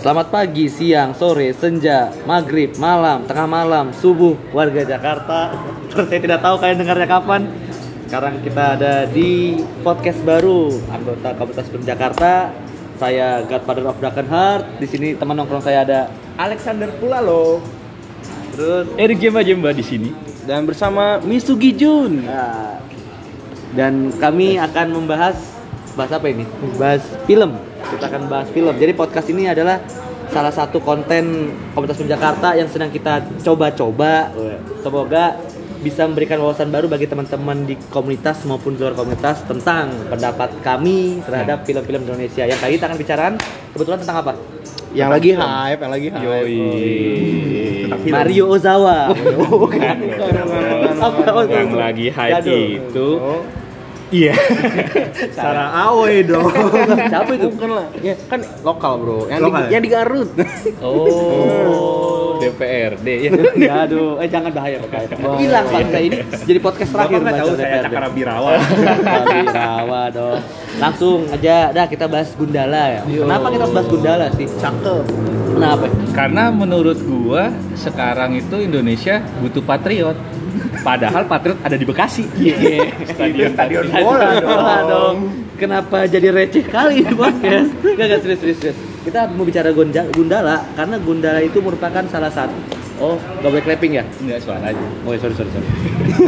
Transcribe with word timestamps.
Selamat 0.00 0.32
pagi, 0.32 0.64
siang, 0.72 1.12
sore, 1.12 1.52
senja, 1.52 2.08
maghrib, 2.24 2.72
malam, 2.80 3.20
tengah 3.28 3.44
malam, 3.44 3.92
subuh, 3.92 4.32
warga 4.48 4.80
Jakarta. 4.80 5.52
Saya 5.92 6.16
tidak 6.16 6.40
tahu 6.40 6.56
kalian 6.56 6.80
dengarnya 6.80 7.04
kapan. 7.04 7.44
Sekarang 8.08 8.40
kita 8.40 8.80
ada 8.80 9.04
di 9.04 9.60
podcast 9.84 10.16
baru 10.24 10.72
anggota 10.88 11.36
Komunitas 11.36 11.68
Film 11.68 11.84
Jakarta. 11.84 12.48
Saya 12.96 13.44
Godfather 13.44 13.92
of 13.92 14.00
Dragon 14.00 14.24
Heart. 14.24 14.80
Di 14.80 14.88
sini 14.88 15.08
teman 15.20 15.36
nongkrong 15.36 15.60
saya 15.60 15.84
ada 15.84 16.08
Alexander 16.40 16.88
Pulalo 16.96 17.60
terus 18.56 18.88
Erik 18.96 19.20
Jemba 19.20 19.44
Jemba 19.44 19.76
di 19.76 19.84
sini. 19.84 20.10
dan 20.48 20.64
bersama 20.64 21.20
Misugi 21.20 21.76
Jun. 21.76 22.24
Nah, 22.24 22.80
dan 23.76 24.08
kami 24.16 24.56
akan 24.56 24.96
membahas 24.96 25.36
bahas 25.92 26.08
apa 26.16 26.32
ini? 26.32 26.48
Bahas 26.80 27.04
film. 27.28 27.69
Kita 27.88 28.04
akan 28.10 28.22
bahas 28.28 28.48
film. 28.52 28.74
Jadi 28.76 28.92
podcast 28.92 29.28
ini 29.32 29.48
adalah 29.48 29.80
salah 30.30 30.54
satu 30.54 30.78
konten 30.78 31.50
Komunitas 31.74 31.98
Film 31.98 32.10
Jakarta 32.10 32.54
yang 32.54 32.70
sedang 32.70 32.92
kita 32.92 33.24
coba-coba. 33.42 34.30
Semoga 34.84 35.36
bisa 35.80 36.04
memberikan 36.04 36.36
wawasan 36.44 36.68
baru 36.68 36.92
bagi 36.92 37.08
teman-teman 37.08 37.64
di 37.64 37.72
komunitas 37.88 38.44
maupun 38.44 38.76
di 38.76 38.84
luar 38.84 38.92
komunitas 38.92 39.40
tentang 39.48 39.88
pendapat 40.12 40.52
kami 40.60 41.24
terhadap 41.24 41.64
film-film 41.64 42.04
Indonesia. 42.04 42.44
Yang 42.44 42.60
kali 42.60 42.72
kita 42.76 42.86
akan 42.92 42.98
bicarakan 43.00 43.34
kebetulan 43.72 43.98
tentang 44.04 44.18
apa? 44.20 44.32
Yang 44.90 45.08
lagi 45.08 45.30
hype, 45.38 45.80
yang 45.80 45.92
lagi 45.92 46.08
hype. 46.10 46.24
Yoi. 46.26 48.10
Mario 48.10 48.44
Ozawa. 48.52 49.14
Bukan. 49.62 49.96
Yang 51.48 51.70
lagi 51.72 52.06
hype 52.12 52.44
itu 52.44 53.08
Iya. 54.10 54.34
Sarah 55.38 55.70
Awe 55.86 56.26
dong. 56.26 56.50
Siapa 57.12 57.30
itu? 57.38 57.46
Bukan 57.54 57.70
lah. 57.78 57.86
Ya, 58.02 58.14
kan 58.26 58.42
lokal, 58.66 58.92
Bro. 58.98 59.18
Yang 59.30 59.40
Lokal 59.46 59.60
di, 59.62 59.62
ya? 59.62 59.70
yang 59.70 59.82
di 59.82 59.90
Garut. 59.90 60.30
Oh, 60.80 62.40
DPRD 62.40 63.08
ya. 63.28 63.30
Ya 63.60 63.74
aduh, 63.84 64.16
eh 64.16 64.28
jangan 64.32 64.48
bahaya 64.48 64.80
bahaya. 64.80 65.12
Hilang 65.36 65.66
bangsa 65.68 65.98
ini 66.00 66.16
jadi 66.48 66.58
podcast 66.58 66.90
terakhir 66.96 67.20
Bapak 67.20 67.36
tahu 67.36 67.50
saya 67.60 67.78
cakar 67.84 68.04
birawa. 68.16 68.50
Tapi 69.04 69.38
rawa 69.44 70.02
dong. 70.08 70.40
Langsung 70.80 71.28
aja 71.28 71.68
dah 71.68 71.84
kita 71.84 72.08
bahas 72.08 72.32
Gundala 72.32 72.84
ya. 72.96 73.02
Kenapa 73.04 73.46
kita 73.52 73.62
harus 73.68 73.74
bahas 73.76 73.88
Gundala 73.92 74.26
sih? 74.32 74.46
Cakep. 74.48 75.04
Kenapa? 75.52 75.84
Karena 76.16 76.44
menurut 76.48 76.98
gua 77.04 77.52
sekarang 77.76 78.40
itu 78.40 78.56
Indonesia 78.56 79.20
butuh 79.44 79.60
patriot. 79.60 80.16
Padahal 80.80 81.22
patriot 81.24 81.58
ada 81.60 81.76
di 81.76 81.84
Bekasi. 81.84 82.24
Stadion 83.06 83.52
stadion 83.52 83.84
patriot. 83.88 84.06
bola 84.06 84.28
Bola 84.40 84.76
dong. 84.84 85.16
Kenapa 85.60 86.08
jadi 86.08 86.32
receh 86.32 86.64
kali 86.64 87.04
ini 87.04 87.12
podcast? 87.12 87.68
Gak, 88.00 88.06
gak 88.08 88.20
serius, 88.24 88.40
serius, 88.40 88.58
serius. 88.58 88.78
Kita 89.04 89.28
mau 89.28 89.44
bicara 89.44 89.76
Gonja- 89.76 90.08
Gundala 90.08 90.64
karena 90.72 90.96
Gundala 90.96 91.40
itu 91.44 91.60
merupakan 91.60 92.00
salah 92.08 92.32
satu 92.32 92.80
Oh, 93.00 93.16
gak 93.40 93.48
boleh 93.48 93.64
clapping 93.64 93.96
ya? 93.96 94.04
Enggak 94.20 94.44
suara 94.44 94.60
aja. 94.60 94.84
Oh, 95.08 95.16
sorry, 95.16 95.32
sorry, 95.32 95.48
sorry. 95.48 95.68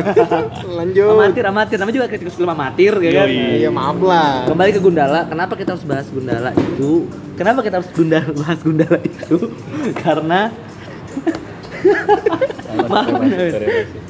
Lanjut. 0.80 1.20
Amatir, 1.20 1.44
amatir. 1.44 1.76
Namanya 1.76 1.96
juga 2.00 2.08
kritikus 2.08 2.32
film 2.32 2.48
amatir, 2.48 2.96
ya 2.96 3.12
kan? 3.12 3.28
Iya, 3.28 3.68
maaf 3.68 4.00
lah. 4.00 4.48
Kembali 4.48 4.70
ke 4.72 4.80
Gundala, 4.80 5.28
kenapa 5.28 5.52
kita 5.52 5.76
harus 5.76 5.84
bahas 5.84 6.08
Gundala 6.08 6.48
itu? 6.56 7.04
Kenapa 7.36 7.60
kita 7.60 7.76
harus 7.76 7.92
Gundala 7.92 8.24
bahas 8.32 8.56
Gundala 8.64 8.98
itu? 9.04 9.52
Karena 10.04 10.48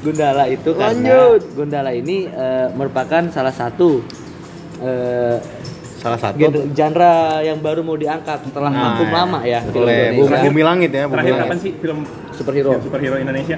Gundala 0.02 0.44
itu 0.46 0.70
karena 0.72 0.92
Lanjut. 0.92 1.40
Gundala 1.54 1.90
ini 1.90 2.26
eh, 2.26 2.66
merupakan 2.72 3.22
salah 3.28 3.52
satu 3.52 4.02
eh, 4.78 5.36
Salah 5.94 6.18
satu. 6.18 6.34
genre, 6.36 6.66
genre 6.74 7.12
yang 7.40 7.62
baru 7.62 7.80
mau 7.80 7.94
diangkat 7.94 8.42
setelah 8.44 8.68
Nah, 8.68 8.82
vakum 8.92 9.06
lama 9.08 9.38
ya 9.44 9.62
film 9.62 9.86
Oleh 9.86 10.10
Indonesia. 10.10 10.42
Bumi, 10.42 10.62
Langit 10.64 10.90
ya, 10.90 11.02
Bumi 11.06 11.14
Terakhir 11.14 11.32
kapan 11.32 11.46
Langit. 11.46 11.62
sih 11.62 11.72
film 11.78 11.98
superhero. 12.32 12.70
film 12.72 12.82
superhero 12.82 13.16
Indonesia? 13.16 13.56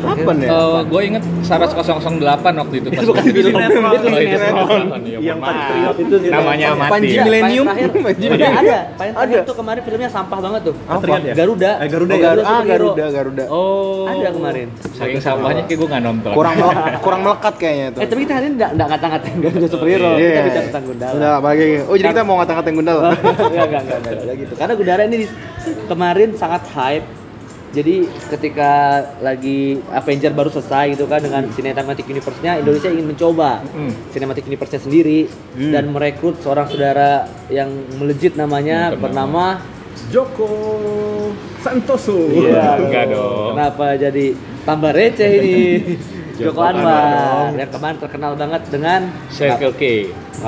Kapan 0.00 0.36
ya? 0.40 0.48
gue 0.82 1.00
inget 1.02 1.22
Saras 1.40 1.70
008 1.70 2.20
waktu 2.56 2.74
itu 2.76 2.88
pas 2.88 2.98
Itu 2.98 3.10
bukan 3.10 3.22
film, 3.22 3.52
sinetron. 3.52 3.68
itu 3.68 3.78
Oh, 3.80 4.18
itu 4.18 4.36
sinetron. 4.36 4.80
Iya, 5.00 5.18
Yang 5.20 5.38
maaf. 5.38 5.94
itu 5.94 6.14
sinetron. 6.16 6.34
namanya 6.34 6.66
Panji 6.70 6.88
mati. 6.90 7.06
Iya, 7.10 7.22
Millennium. 7.22 7.66
Paling 7.66 7.92
Panji 8.00 8.24
ada, 8.24 8.32
Millennium. 8.32 8.60
ada. 8.64 8.78
Paling 8.96 9.12
terakhir 9.12 9.38
tuh 9.42 9.54
kemarin 9.54 9.80
filmnya 9.82 10.10
sampah 10.10 10.38
banget 10.38 10.60
tuh. 10.62 10.74
Garuda. 11.30 11.70
Eh, 11.76 11.88
Garuda 11.88 12.10
Oh, 12.10 12.16
ya? 12.16 12.24
Garuda 12.26 12.48
ah. 12.48 12.62
Garuda, 12.62 13.04
Garuda. 13.10 13.44
Oh. 13.48 14.04
Ada 14.06 14.30
kemarin. 14.30 14.66
Saking 14.90 15.20
sampahnya 15.20 15.62
kayak 15.64 15.78
gue 15.78 15.88
nggak 15.88 16.02
nonton. 16.02 16.30
Kurang 16.32 16.54
kurang 17.04 17.20
melekat 17.22 17.54
kayaknya 17.56 17.86
itu. 17.90 17.98
Eh 17.98 18.06
tapi 18.06 18.20
kita 18.22 18.32
hari 18.32 18.44
ini 18.46 18.54
enggak 18.56 18.70
enggak 18.72 18.88
ngata-ngatain 18.90 19.36
Garuda 19.38 19.66
superhero. 19.68 20.08
Iya. 20.12 20.30
Kita 20.30 20.42
bicara 20.42 20.64
tentang 20.66 20.84
Gundala. 20.86 21.14
Udah, 21.14 21.34
bagi. 21.40 21.66
Oh, 21.82 21.94
jadi 21.94 22.08
kita 22.10 22.22
mau 22.22 22.36
ngata-ngatain 22.38 22.74
Gundala. 22.74 23.00
enggak, 23.10 23.66
enggak, 23.68 23.98
enggak, 24.00 24.34
gitu. 24.38 24.52
Karena 24.54 24.74
Gundala 24.74 25.02
ini 25.04 25.16
kemarin 25.86 26.28
sangat 26.34 26.62
hype. 26.70 27.06
Jadi 27.70 28.02
ketika 28.28 28.70
lagi 29.20 29.78
Avenger 29.88 30.30
baru 30.30 30.50
selesai 30.50 30.90
gitu 30.92 31.06
kan 31.06 31.22
dengan 31.22 31.46
Cinematic 31.48 32.02
Universe-nya 32.04 32.58
Indonesia 32.58 32.90
ingin 32.90 33.06
mencoba 33.06 33.62
Hmm. 33.70 33.94
Cinematic 34.10 34.42
Universe-nya 34.44 34.80
sendiri 34.80 35.30
dan 35.54 35.86
merekrut 35.86 36.38
seorang 36.38 36.66
saudara 36.66 37.10
yang 37.46 37.70
melejit 37.94 38.34
namanya 38.34 38.90
Hmm, 38.90 38.98
bernama 39.00 39.62
Joko 40.08 40.50
Santoso. 41.58 42.18
Iya. 42.28 42.74
Enggak 42.82 43.04
dong. 43.08 43.54
Kenapa 43.54 43.84
jadi 43.94 44.26
tambah 44.62 44.90
receh 44.90 45.30
ini? 45.30 45.56
Joko 46.40 46.64
Anwar 46.64 46.88
Anwar 46.88 47.52
yang 47.52 47.68
kemarin 47.68 47.96
terkenal 48.00 48.32
banget 48.32 48.62
dengan 48.66 49.00
Circle 49.28 49.76
K. 49.76 49.82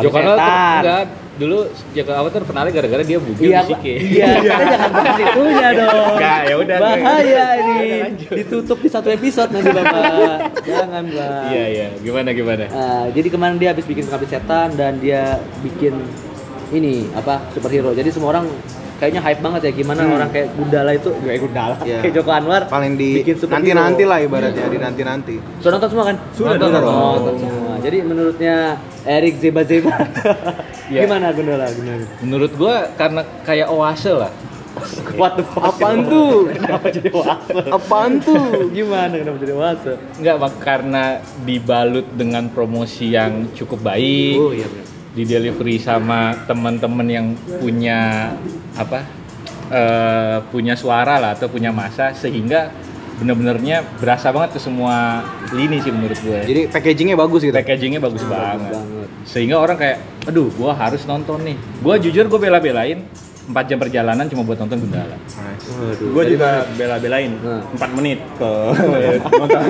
Joko 0.00 0.16
Anwar 0.16 0.36
enggak 0.80 1.04
dulu 1.32 1.65
Joko 1.91 2.12
Anwar 2.12 2.31
terkenalnya 2.31 2.72
gara-gara 2.72 3.03
dia 3.03 3.16
bugil 3.16 3.48
Iya, 3.48 3.60
di 3.60 3.69
Sike. 3.70 3.94
iya, 3.97 4.26
kita 4.43 4.65
jangan 4.69 4.91
bahas 4.93 5.16
itunya 5.19 5.69
dong. 5.72 6.06
Enggak, 6.12 6.41
ya 6.43 6.54
udah. 6.56 6.76
Bahaya 6.78 7.47
ini. 7.56 7.81
Ditutup 8.28 8.78
di 8.78 8.88
satu 8.88 9.09
episode 9.09 9.50
nanti 9.50 9.70
Bapak. 9.70 10.38
Jangan, 10.69 11.04
Bang. 11.09 11.44
Iya 11.48 11.65
iya, 11.66 11.87
gimana 11.98 12.28
gimana? 12.31 12.65
Nah, 12.66 13.04
jadi 13.09 13.28
kemarin 13.28 13.56
dia 13.56 13.72
habis 13.72 13.82
bikin 13.82 14.04
pengabdi 14.04 14.28
setan 14.28 14.69
dan 14.75 14.98
dia 14.98 15.22
bikin 15.60 15.97
ini 16.70 17.09
apa 17.12 17.41
superhero. 17.50 17.93
Jadi 17.93 18.09
semua 18.09 18.32
orang 18.32 18.44
kayaknya 18.97 19.20
hype 19.20 19.41
banget 19.41 19.60
ya 19.66 19.72
gimana 19.75 20.00
orang 20.06 20.31
kayak 20.31 20.54
Gundala 20.54 20.93
itu 20.93 21.10
kayak 21.16 21.41
Gundala 21.41 21.75
Iya. 21.82 21.99
kayak 22.00 22.14
Joko 22.14 22.31
Anwar 22.31 22.62
Paling 22.66 22.94
di 22.94 23.19
bikin 23.19 23.34
superhero. 23.34 23.56
nanti-nanti 23.59 24.03
lah 24.04 24.19
ibaratnya, 24.20 24.66
di 24.69 24.78
nanti-nanti. 24.78 25.34
Sudah 25.59 25.72
nonton 25.75 25.88
semua 25.91 26.04
kan? 26.06 26.16
Sudah 26.31 26.50
nonton, 26.54 26.70
dong. 26.76 26.84
nonton 27.19 27.34
semua. 27.41 27.75
Jadi 27.81 27.99
menurutnya 28.00 28.56
Erik 29.02 29.38
Zeba 29.42 29.62
Zeba 29.66 29.94
Iya. 30.92 31.08
gimana 31.08 31.32
Gundala? 31.32 31.66
Gimana? 31.72 32.04
Menurut 32.20 32.52
gua 32.54 32.90
karena 32.94 33.24
kayak 33.42 33.68
oase 33.72 34.12
lah. 34.12 34.32
What 35.20 35.36
the 35.36 35.44
fuck? 35.44 35.76
Apaan 35.76 36.08
tuh? 36.08 36.48
Kenapa 36.56 36.86
jadi 36.88 37.10
wase? 37.12 37.52
Apaan 37.68 38.12
tuh? 38.24 38.72
Gimana 38.72 39.14
kenapa 39.20 39.38
jadi 39.40 39.54
wase? 39.56 39.92
Enggak, 40.16 40.36
Bang, 40.40 40.54
karena 40.64 41.04
dibalut 41.44 42.08
dengan 42.16 42.48
promosi 42.48 43.12
yang 43.12 43.52
cukup 43.52 43.84
baik. 43.84 44.36
Oh 44.40 44.52
iya 44.52 44.64
benar. 44.64 44.86
Di 45.12 45.22
delivery 45.28 45.76
sama 45.76 46.32
teman-teman 46.48 47.04
yang 47.04 47.26
punya 47.60 48.32
apa? 48.72 49.04
eh, 49.72 50.38
punya 50.52 50.76
suara 50.76 51.16
lah 51.16 51.32
atau 51.32 51.48
punya 51.48 51.72
masa 51.72 52.12
sehingga 52.12 52.69
bener-benernya 53.22 53.86
berasa 54.02 54.34
banget 54.34 54.58
ke 54.58 54.60
semua 54.60 55.22
lini 55.54 55.78
sih 55.78 55.94
menurut 55.94 56.18
gue. 56.18 56.40
Jadi 56.42 56.60
packagingnya 56.68 57.14
bagus 57.14 57.46
gitu. 57.46 57.54
packagingnya 57.54 58.02
bagus 58.02 58.26
banget. 58.26 58.74
banget. 58.74 59.08
Sehingga 59.22 59.56
orang 59.62 59.78
kayak, 59.78 60.02
aduh, 60.26 60.50
gua 60.58 60.74
harus 60.74 61.06
nonton 61.06 61.46
nih. 61.46 61.56
Gua 61.78 61.94
jujur 61.96 62.26
gue 62.26 62.40
bela-belain 62.42 63.06
4 63.42 63.70
jam 63.70 63.78
perjalanan 63.78 64.26
cuma 64.30 64.46
buat 64.46 64.58
nonton 64.58 64.86
Gundala. 64.86 65.18
Gue 65.98 66.24
juga 66.30 66.66
bela-belain 66.78 67.30
Nah. 67.42 67.62
4 67.74 67.98
menit 67.98 68.18
ke 68.38 68.50
nonton. 69.42 69.62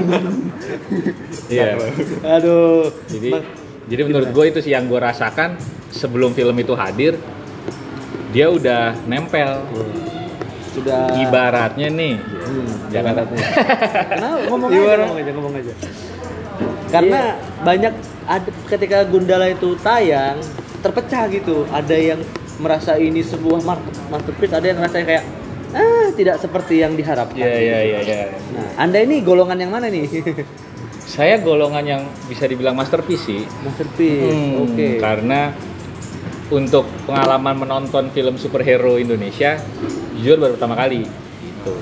Iya. 1.48 1.76
Aduh. 2.40 2.92
jadi 3.08 3.30
jadi 3.88 4.02
menurut 4.08 4.28
gue 4.30 4.44
itu 4.48 4.58
sih 4.62 4.72
yang 4.72 4.86
gue 4.86 5.00
rasakan 5.00 5.56
sebelum 5.92 6.32
film 6.32 6.56
itu 6.60 6.72
hadir 6.76 7.16
dia 8.32 8.48
udah 8.48 8.96
nempel 9.04 9.60
Sudah 10.72 11.12
ibaratnya 11.14 11.88
nih 11.88 12.14
Hmm, 12.16 12.66
jangan 12.88 13.12
Kenapa? 13.22 14.44
Ngomong 14.48 14.69
aja, 14.69 14.78
Ibarat- 14.78 15.00
ngomong 15.02 15.19
aja, 15.19 15.30
ngomong 15.32 15.54
aja. 15.54 15.72
Karena 16.88 17.20
banyak 17.60 17.92
ada 18.24 18.50
ketika 18.69 18.98
Gundala 19.08 19.48
itu 19.48 19.72
tayang 19.80 20.36
terpecah 20.80 21.24
gitu. 21.28 21.64
Ada 21.69 21.96
yang 21.96 22.20
merasa 22.60 23.00
ini 23.00 23.20
sebuah 23.20 23.64
masterpiece, 24.08 24.52
ada 24.52 24.66
yang 24.66 24.78
merasa 24.78 25.00
kayak 25.00 25.24
ah 25.72 26.12
tidak 26.12 26.36
seperti 26.36 26.80
yang 26.80 26.92
diharapkan. 26.92 27.40
Iya 27.40 27.56
iya 27.56 27.78
iya 27.80 27.98
iya. 28.02 28.16
Nah, 28.52 28.69
Anda 28.76 29.00
ini 29.00 29.24
golongan 29.24 29.56
yang 29.56 29.72
mana 29.72 29.88
nih? 29.88 30.04
Saya 31.12 31.40
golongan 31.40 31.84
yang 31.84 32.02
bisa 32.28 32.44
dibilang 32.44 32.76
masterpiece 32.76 33.24
sih. 33.24 33.42
masterpiece. 33.64 34.28
Hmm, 34.28 34.64
Oke. 34.64 35.00
Karena 35.00 35.52
untuk 36.52 36.84
pengalaman 37.02 37.56
menonton 37.58 38.12
film 38.12 38.37
superhero 38.37 38.94
Indonesia 38.94 39.56
jujur 40.14 40.37
baru 40.37 40.52
pertama 40.54 40.76
kali 40.76 41.08
gitu. 41.40 41.72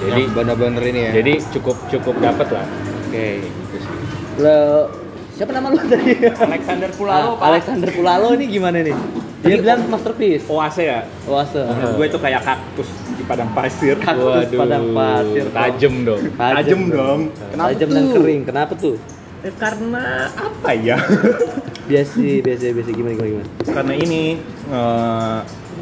Jadi 0.00 0.22
bener-bener 0.28 0.82
ini 0.84 1.00
ya. 1.00 1.12
jadi 1.14 1.32
cukup 1.50 1.76
cukup 1.88 2.18
dapat 2.18 2.48
lah. 2.50 2.66
Oke. 3.06 3.28
Gitu 3.40 3.76
sih. 3.78 3.92
Lo 4.38 4.90
siapa 5.32 5.50
nama 5.50 5.70
lu 5.70 5.78
tadi? 5.80 6.18
Alexander 6.26 6.90
Pulalo, 6.92 7.38
Ah, 7.38 7.54
Alexander 7.54 7.88
Pulalo 7.88 8.34
ini 8.34 8.44
gimana 8.48 8.82
nih? 8.82 8.96
Dia 9.38 9.54
bilang 9.56 9.86
masterpiece. 9.86 10.50
Oase 10.50 10.82
ya. 10.82 11.00
Oase. 11.24 11.62
Gue 11.94 12.06
itu 12.06 12.18
kayak 12.18 12.42
kaktus 12.42 12.90
di 13.08 13.22
padang 13.22 13.54
pasir. 13.54 13.94
Kaktus 13.96 14.50
padang 14.50 14.90
pasir. 14.90 15.46
Tajem 15.48 15.94
dong. 16.02 16.22
Tajam 16.34 16.80
dong. 16.90 17.20
Kenapa 17.54 17.68
Tajam 17.70 17.88
dan 17.88 18.02
tuh? 18.02 18.14
kering. 18.18 18.42
Kenapa 18.42 18.72
tuh? 18.74 18.94
Eh, 19.40 19.54
karena 19.54 20.04
apa 20.34 20.70
ya? 20.74 20.98
Biasa, 21.88 22.20
biasa, 22.44 22.64
biasa 22.76 22.90
gimana 22.92 23.12
gimana 23.16 23.30
gimana. 23.32 23.48
karena 23.64 23.94
ini 23.96 24.22
eh, 24.68 25.38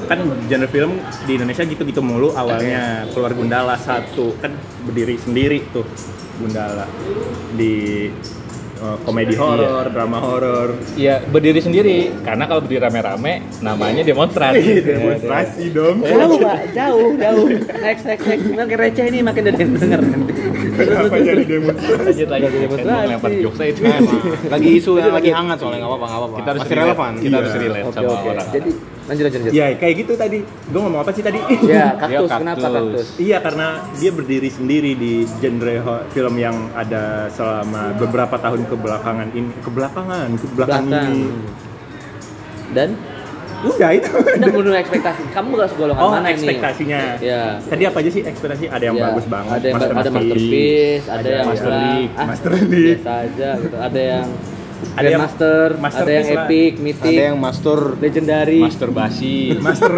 kan 0.07 0.19
genre 0.47 0.69
film 0.71 0.93
di 1.27 1.33
Indonesia 1.35 1.67
gitu-gitu 1.67 1.99
mulu 2.05 2.31
awalnya 2.37 3.11
keluar 3.11 3.35
Gundala 3.35 3.75
satu 3.75 4.39
kan 4.39 4.55
berdiri 4.87 5.19
sendiri 5.19 5.67
tuh 5.75 5.83
Gundala 6.39 6.87
di 7.59 8.07
eh, 8.77 8.97
komedi 9.03 9.35
horor, 9.35 9.89
drama 9.91 10.21
horor. 10.21 10.79
Ya 10.95 11.19
berdiri 11.25 11.65
sendiri 11.65 12.13
karena 12.23 12.45
kalau 12.47 12.61
berdiri 12.63 12.87
rame-rame 12.87 13.43
namanya 13.65 14.05
demonstran. 14.05 14.53
Demonstrasi 14.55 15.73
dong. 15.73 16.05
Jauh 16.05 16.39
pak, 16.39 16.61
jauh, 16.77 17.11
jauh. 17.17 17.47
Next, 17.83 18.05
next, 18.05 18.25
next. 18.29 18.47
Makin 18.53 18.77
receh 18.77 19.05
ini 19.09 19.19
makin 19.25 19.43
yang 19.49 19.57
denger. 19.75 20.01
Kenapa 20.77 21.17
jadi 21.19 21.45
demonstrasi? 21.45 21.97
Lanjut 21.97 22.29
lagi 22.29 22.45
Jadi 22.47 22.67
Saya 22.67 22.85
mau 22.87 23.01
lempar 23.03 23.07
demonstrasi. 23.07 23.43
jokes 23.43 23.57
saya 23.57 23.71
itu. 23.71 23.81
Lagi 24.47 24.69
isu 24.75 24.93
yang 24.97 25.13
lagi 25.13 25.31
hangat 25.31 25.57
soalnya 25.57 25.79
nggak 25.79 25.91
apa-apa 25.91 26.07
nggak 26.07 26.21
apa-apa. 26.21 26.37
Kita 26.37 26.49
harus 26.49 26.63
Masih 26.63 26.77
relevan. 26.77 27.13
Kita 27.17 27.37
harus 27.37 27.51
Iya. 27.51 27.63
relate 27.63 27.85
Oke, 27.85 27.95
sama 27.95 28.09
oke. 28.09 28.29
orang. 28.29 28.47
Jadi 28.49 28.71
lanjut, 29.07 29.23
lanjut, 29.23 29.39
lanjut. 29.39 29.53
Ya 29.53 29.67
kayak 29.75 29.95
gitu 29.97 30.13
tadi. 30.15 30.39
Gue 30.43 30.81
ngomong 30.81 31.01
apa 31.01 31.11
sih 31.11 31.23
tadi? 31.23 31.39
Ya, 31.67 31.87
kaktus. 31.95 32.29
kaktus. 32.29 32.31
Kenapa 32.39 32.67
kaktus? 32.69 33.07
Iya 33.17 33.39
karena 33.39 33.67
dia 33.95 34.11
berdiri 34.11 34.49
sendiri 34.49 34.91
di 34.95 35.13
genre 35.37 35.75
film 36.09 36.35
yang 36.37 36.57
ada 36.73 37.05
selama 37.29 37.95
beberapa 37.97 38.37
tahun 38.37 38.67
kebelakangan 38.67 39.29
ini 39.33 39.51
kebelakangan 39.61 40.29
kebelakangan 40.37 40.87
Belakang. 40.87 41.13
ini 41.13 41.29
Dan 42.69 42.89
udah 43.59 43.91
itu 43.91 44.09
udah 44.13 44.49
menurut 44.51 44.77
ekspektasi. 44.77 45.23
Kamu 45.31 45.49
gak 45.55 45.71
golongan 45.75 45.97
oh 45.99 46.11
mana 46.11 46.25
nih? 46.25 46.35
ekspektasinya 46.35 47.01
Ya. 47.19 47.57
tadi 47.63 47.83
apa 47.83 47.99
aja 47.99 48.11
sih 48.11 48.23
ekspektasi 48.23 48.65
ada 48.69 48.85
yang 48.85 48.97
Ya, 48.97 49.05
bagus 49.07 49.27
banget 49.27 49.55
Ada 49.55 49.67
yang 49.67 49.77
ada 49.77 49.87
Masterpiece. 49.89 50.13
masterpiece, 50.13 51.05
ada, 51.07 51.17
Ada 51.17 51.29
yang 51.31 51.47
Master 51.47 51.67
bilang, 51.67 51.83
League, 51.87 52.13
ah, 52.13 52.27
Master 52.27 52.51
League. 52.53 52.99
biasa 52.99 53.13
aja 53.19 53.49
gitu. 53.57 53.77
Ada 53.79 54.01
yang 54.03 54.27
Ada 54.87 55.09
yang 55.09 55.21
Grandmaster, 55.23 55.49
ada 55.57 55.73
yang 55.73 55.81
masterpiece 55.81 56.29
lah. 56.29 56.45
epic, 56.45 56.73
mythic, 56.79 57.09
Ada 57.11 57.23
yang 57.25 57.37
master 57.39 57.79
legendary. 57.97 58.61
Masturbasi. 58.61 59.37
master 59.67 59.91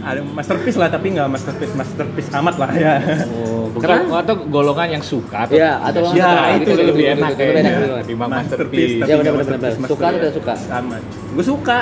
ada 0.00 0.24
masterpiece 0.24 0.78
lah 0.78 0.88
tapi 0.88 1.06
nggak 1.10 1.28
masterpiece 1.28 1.74
masterpiece 1.74 2.28
amat 2.32 2.54
lah 2.56 2.70
ya 2.70 2.94
Oh, 3.28 3.68
Bukan 3.68 3.84
karena 3.84 4.16
atau 4.18 4.34
golongan 4.42 4.88
yang 4.90 5.04
suka 5.04 5.44
atau 5.44 5.52
Ya, 5.52 5.76
atau 5.78 6.00
ya, 6.08 6.24
golongan 6.24 6.48
itu 6.54 6.64
gitu, 6.64 6.82
lebih 6.82 7.04
enak 7.10 7.30
gitu, 7.30 7.42
lebih 7.44 7.60
enak, 7.60 7.72
kayaknya. 7.74 8.24
masterpiece 8.24 8.30
masterpiece. 8.30 8.88
Ya, 8.88 9.04
tapi 9.04 9.08
benar, 9.10 9.20
nggak 9.20 9.34
benar, 9.34 9.44
benar. 9.44 9.58
masterpiece, 9.58 9.90
Suka 9.90 10.04
atau 10.06 10.16
tidak 10.16 10.32
suka? 10.32 10.54
amat 10.74 11.02
gue 11.28 11.44
suka 11.44 11.78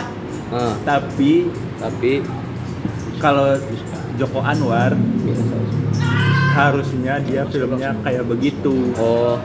Ah, 0.48 0.74
tapi 0.80 1.50
tapi 1.76 2.22
kalau 3.16 3.58
Joko 4.14 4.40
Anwar 4.40 4.94
harusnya 6.52 7.20
dia 7.20 7.42
filmnya 7.44 7.92
kayak 8.00 8.24
begitu 8.24 8.94
oh 8.94 9.36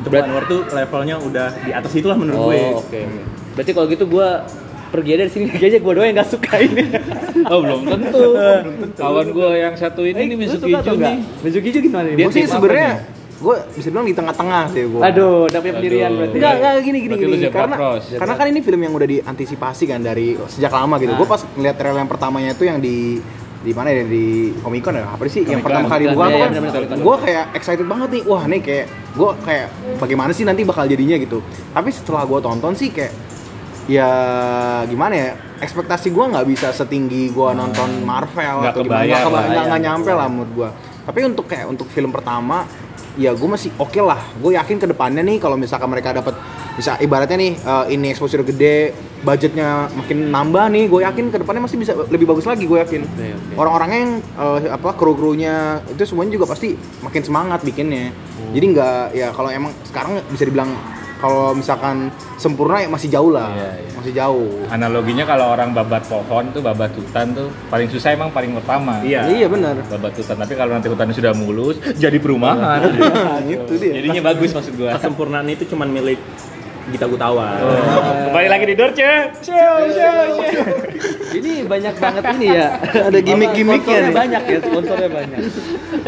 Joko 0.00 0.10
Berat- 0.10 0.26
Anwar 0.28 0.44
tuh 0.44 0.60
levelnya 0.68 1.16
udah 1.18 1.48
di 1.58 1.70
atas 1.70 1.92
itulah 1.92 2.14
menurut 2.14 2.38
oh 2.38 2.48
gue 2.48 2.62
oke. 2.76 3.00
Berarti 3.54 3.70
kalau 3.70 3.86
gitu 3.86 4.04
gua 4.04 4.42
pergi 4.90 5.10
aja 5.10 5.20
dari 5.20 5.32
sini 5.32 5.44
lagi 5.48 5.64
aja 5.64 5.78
gua 5.80 5.92
doang 5.92 6.06
yang 6.06 6.16
gak 6.16 6.30
suka 6.30 6.54
ini. 6.58 6.82
Oh 7.44 7.60
belum 7.60 7.80
tentu. 7.84 8.24
Kawan 9.00 9.26
gue 9.28 9.48
yang 9.54 9.74
satu 9.74 10.02
ini 10.02 10.22
nih 10.24 10.34
Lu 10.34 10.40
Mizuki 10.40 10.70
enggak? 10.70 10.96
nih. 10.96 11.18
Mizuki 11.42 11.68
Jun 11.70 11.82
gimana 11.82 12.06
nih? 12.08 12.14
Dia 12.14 12.24
Gue 12.24 12.32
sih 12.32 12.44
sebenarnya 12.46 12.90
nih? 12.90 13.13
Gue 13.34 13.56
bisa 13.74 13.88
bilang 13.90 14.06
di 14.06 14.14
tengah-tengah 14.14 14.62
sih 14.70 14.86
gue. 14.86 15.02
Aduh, 15.02 15.50
udah 15.50 15.58
punya 15.58 15.74
pendirian 15.74 16.10
berarti. 16.14 16.36
Enggak, 16.38 16.52
enggak 16.58 16.72
gini 16.86 16.98
gini 17.02 17.14
gini. 17.18 17.36
Karena 17.50 17.76
cross. 17.76 18.04
karena 18.14 18.34
kan 18.38 18.46
ini 18.46 18.60
film 18.62 18.80
yang 18.82 18.94
udah 18.94 19.08
diantisipasi 19.10 19.84
kan 19.90 20.00
dari 20.00 20.38
sejak 20.46 20.70
lama 20.70 20.94
gitu. 21.02 21.12
Ah. 21.12 21.18
Gue 21.18 21.28
pas 21.28 21.40
ngeliat 21.58 21.76
trailer 21.76 21.98
yang 21.98 22.10
pertamanya 22.10 22.50
itu 22.54 22.64
yang 22.64 22.78
di 22.78 23.18
di 23.64 23.72
mana 23.72 23.88
ya 23.88 24.04
di 24.04 24.52
Comic 24.60 24.84
Con 24.84 24.92
ya 24.92 25.08
apa 25.08 25.24
sih 25.24 25.40
yang 25.40 25.64
Comic-Con. 25.64 25.64
pertama 25.64 25.86
kali 25.88 26.04
iya, 26.04 26.12
kan 26.12 26.28
iya, 26.52 27.00
gue 27.00 27.16
kayak 27.24 27.44
excited 27.56 27.86
banget 27.88 28.08
nih 28.12 28.22
wah 28.28 28.44
nih 28.44 28.60
kayak 28.60 28.86
gue 29.16 29.30
kayak 29.40 29.68
bagaimana 29.96 30.30
sih 30.36 30.44
nanti 30.44 30.68
bakal 30.68 30.84
jadinya 30.84 31.16
gitu 31.16 31.40
tapi 31.72 31.88
setelah 31.88 32.28
gue 32.28 32.44
tonton 32.44 32.76
sih 32.76 32.92
kayak 32.92 33.16
ya 33.88 34.10
gimana 34.84 35.14
ya 35.16 35.28
ekspektasi 35.64 36.12
gue 36.12 36.24
nggak 36.28 36.44
bisa 36.44 36.76
setinggi 36.76 37.32
gue 37.32 37.48
nonton 37.56 38.04
Marvel 38.04 38.68
Nggak 38.68 38.72
atau 38.76 38.80
gimana 38.84 39.00
kebayang 39.00 39.24
lah. 39.32 39.44
nggak- 39.48 39.66
nggak 39.72 39.82
nyampe 39.88 40.10
lah 40.12 40.26
menurut 40.28 40.52
gue 40.52 40.68
tapi 41.04 41.20
untuk 41.24 41.44
kayak 41.48 41.66
untuk 41.68 41.88
film 41.88 42.12
pertama 42.12 42.64
ya 43.14 43.30
gue 43.34 43.48
masih 43.48 43.70
oke 43.78 44.00
lah. 44.02 44.20
Gue 44.38 44.54
yakin 44.58 44.76
ke 44.78 44.86
depannya 44.90 45.22
nih 45.22 45.38
kalau 45.38 45.54
misalkan 45.54 45.90
mereka 45.90 46.14
dapat 46.14 46.34
bisa 46.74 46.98
ibaratnya 46.98 47.38
nih 47.38 47.52
eh, 47.54 47.84
ini 47.94 48.10
exposure 48.10 48.42
gede 48.42 48.94
budgetnya 49.24 49.88
makin 49.94 50.28
nambah 50.28 50.68
nih 50.68 50.84
gue 50.90 51.00
yakin 51.00 51.32
ke 51.32 51.38
depannya 51.40 51.64
masih 51.64 51.78
bisa 51.80 51.96
lebih 52.10 52.26
bagus 52.28 52.44
lagi 52.44 52.66
gue 52.68 52.78
yakin. 52.78 53.02
Oke, 53.06 53.26
oke. 53.32 53.52
orang-orangnya 53.56 53.98
yang 53.98 54.14
eh, 54.20 54.58
apa 54.70 54.90
kru 54.94 55.14
krunya 55.14 55.80
itu 55.88 56.02
semuanya 56.04 56.36
juga 56.36 56.46
pasti 56.50 56.74
makin 57.02 57.22
semangat 57.22 57.60
bikinnya. 57.62 58.14
Jadi 58.54 58.66
nggak 58.70 59.18
ya 59.18 59.34
kalau 59.34 59.50
emang 59.50 59.72
sekarang 59.82 60.20
bisa 60.30 60.46
dibilang 60.46 60.70
kalau 61.16 61.52
misalkan 61.52 62.08
sempurna 62.36 62.78
ya 62.78 62.88
masih 62.88 63.08
jauh 63.08 63.30
lah 63.30 63.48
Iya, 63.50 63.70
iya. 63.78 63.90
masih 63.94 64.12
jauh 64.12 64.48
Analoginya 64.68 65.24
kalau 65.24 65.46
orang 65.50 65.70
babat 65.70 66.04
pohon 66.04 66.50
tuh 66.50 66.60
babat 66.60 66.90
hutan 66.92 67.32
tuh 67.32 67.48
paling 67.68 67.88
susah 67.88 68.12
emang 68.12 68.30
paling 68.30 68.52
pertama. 68.54 69.00
Iya. 69.00 69.26
iya 69.28 69.46
benar 69.46 69.78
Babat 69.86 70.12
hutan, 70.14 70.36
tapi 70.36 70.52
kalau 70.54 70.72
nanti 70.72 70.88
hutannya 70.88 71.14
sudah 71.14 71.32
mulus, 71.32 71.76
jadi 71.94 72.16
perumahan. 72.16 72.80
itu 73.54 73.72
dia 73.76 73.92
Jadinya 74.00 74.22
bagus 74.24 74.50
maksud 74.50 74.74
gua. 74.74 74.96
kesempurnaan 74.96 75.46
itu 75.46 75.64
cuman 75.66 75.88
milik 75.88 76.18
Gita 76.92 77.06
Gutawa 77.08 77.56
Kembali 78.28 78.48
lagi 78.50 78.64
di 78.68 78.74
Dorce. 78.76 79.10
Ini 81.34 81.64
banyak 81.64 81.94
banget 81.96 82.24
ini 82.36 82.46
ya. 82.52 82.66
Ada 82.78 83.18
gimmick-gimmicknya 83.18 83.98
nih. 84.10 84.14
banyak 84.14 84.42
ya, 84.44 84.58
sponsornya 84.62 85.10
banyak. 85.10 85.40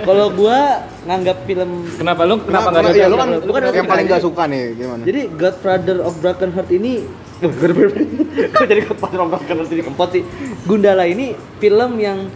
Kalau 0.05 0.27
gua 0.37 0.85
nganggap 1.09 1.37
film 1.49 1.71
Kenapa 1.97 2.23
lu 2.29 2.37
kenapa 2.45 2.69
Kenapa 2.69 2.69
nggak 2.85 2.95
ya 2.95 3.07
ada? 3.07 3.13
lu 3.13 3.17
kan 3.17 3.29
Lu 3.41 3.51
kan 3.55 3.61
yang 3.73 3.89
paling 3.89 4.07
gak 4.07 4.23
suka 4.23 4.43
nih 4.47 4.63
gimana 4.77 5.03
Jadi 5.03 5.21
Godfather 5.35 5.97
of 6.05 6.13
Broken 6.21 6.51
Heart 6.53 6.71
ini 6.75 6.93
Kok 7.41 8.65
jadi 8.71 8.81
Godfather 8.87 9.19
of 9.25 9.29
Broken 9.33 9.57
Heart 9.63 9.71
jadi 9.71 9.83
kempot 9.87 10.09
sih 10.13 10.23
Gundala 10.69 11.05
ini 11.09 11.33
film 11.59 11.97
yang 11.97 12.29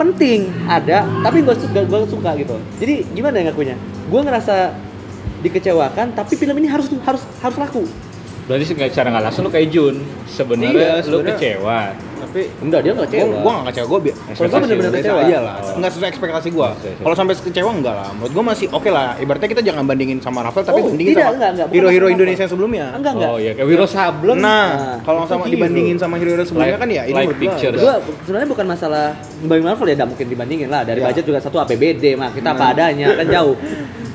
penting 0.00 0.48
ada 0.64 1.04
tapi 1.20 1.44
gue 1.44 1.52
suka 1.60 1.84
gue 1.84 1.98
suka 2.08 2.30
gitu 2.40 2.56
jadi 2.80 3.04
gimana 3.12 3.36
ya 3.36 3.44
ngakunya 3.52 3.76
gue 4.08 4.20
ngerasa 4.24 4.72
dikecewakan 5.40 6.12
tapi 6.12 6.32
film 6.34 6.54
ini 6.54 6.66
harus 6.66 6.86
harus 7.00 7.22
harus 7.38 7.58
laku 7.58 7.84
Berarti 8.42 8.64
sih 8.64 8.74
nggak- 8.74 8.90
secara 8.90 9.08
nggak 9.08 9.24
langsung 9.24 9.46
lu 9.46 9.50
kayak 9.52 9.70
Jun. 9.70 10.02
Sebenarnya 10.26 10.98
Iya, 10.98 11.06
lu 11.06 11.22
kecewa. 11.22 11.94
tapi 12.20 12.46
enggak 12.60 12.80
dia 12.80 12.92
nggak 12.92 13.06
gue 13.06 13.16
kecewa 13.16 13.36
gue 13.38 13.50
gak 13.50 13.66
kecewa 13.66 13.86
gue 13.86 14.00
bi 14.00 14.10
Kalau 14.12 14.46
gua 14.46 14.58
bener-bener 14.60 14.92
kecewa. 14.92 15.20
aja 15.20 15.38
lah 15.40 15.54
nggak 15.72 15.90
sesuai 15.90 16.08
ekspektasi 16.10 16.48
oke. 16.52 16.90
kalau 17.00 17.14
sampai 17.16 17.34
kecewa 17.34 17.70
enggak 17.72 17.94
lah 17.96 18.08
menurut 18.12 18.30
gue 18.30 18.44
masih 18.44 18.66
oke 18.68 18.86
lah 18.86 19.06
ibaratnya 19.16 19.48
kita 19.48 19.62
jangan 19.64 19.82
bandingin 19.82 20.18
sama 20.20 20.38
Rafael 20.40 20.62
tapi 20.62 20.78
Oh, 20.78 20.84
bandingin 20.84 21.10
tidak, 21.10 21.24
sama 21.24 21.34
enggak, 21.34 21.50
enggak. 21.50 21.66
Hero-hero 21.72 22.06
Indonesia 22.08 22.42
yang 22.44 22.52
sebelumnya 22.52 22.84
enggak 22.92 23.12
enggak 23.14 23.30
Oh 23.30 23.38
iya, 23.38 23.52
kayak 23.52 23.66
Wiro 23.66 23.86
Sableng. 23.88 24.36
nah, 24.36 24.66
Nah, 24.68 24.96
kalau 25.00 25.20
sama 25.24 25.42
hero. 25.42 25.54
dibandingin 25.54 25.96
sama 25.96 26.14
hero-hero 26.18 26.44
sebelumnya 26.44 26.70
Like- 26.70 26.82
kan 26.82 26.90
ya 26.90 27.02
ini 27.02 27.10
like 27.12 27.24
menurut 27.24 27.40
picture. 27.40 27.72
gue 27.72 27.94
sebenarnya 28.20 28.48
bukan 28.48 28.66
masalah 28.68 29.06
dibanding 29.36 29.64
Marvel 29.64 29.86
ya, 29.86 29.94
tidak 29.94 30.08
mungkin 30.08 30.26
dibandingin 30.28 30.68
lah. 30.68 30.82
Dari 30.82 31.00
Ya. 31.00 31.06
budget 31.06 31.24
juga 31.24 31.38
satu 31.40 31.56
APBD 31.58 32.04
mah 32.14 32.30
kita 32.30 32.48
apa 32.52 32.64
adanya 32.68 33.06
kan 33.16 33.26
jauh. 33.26 33.54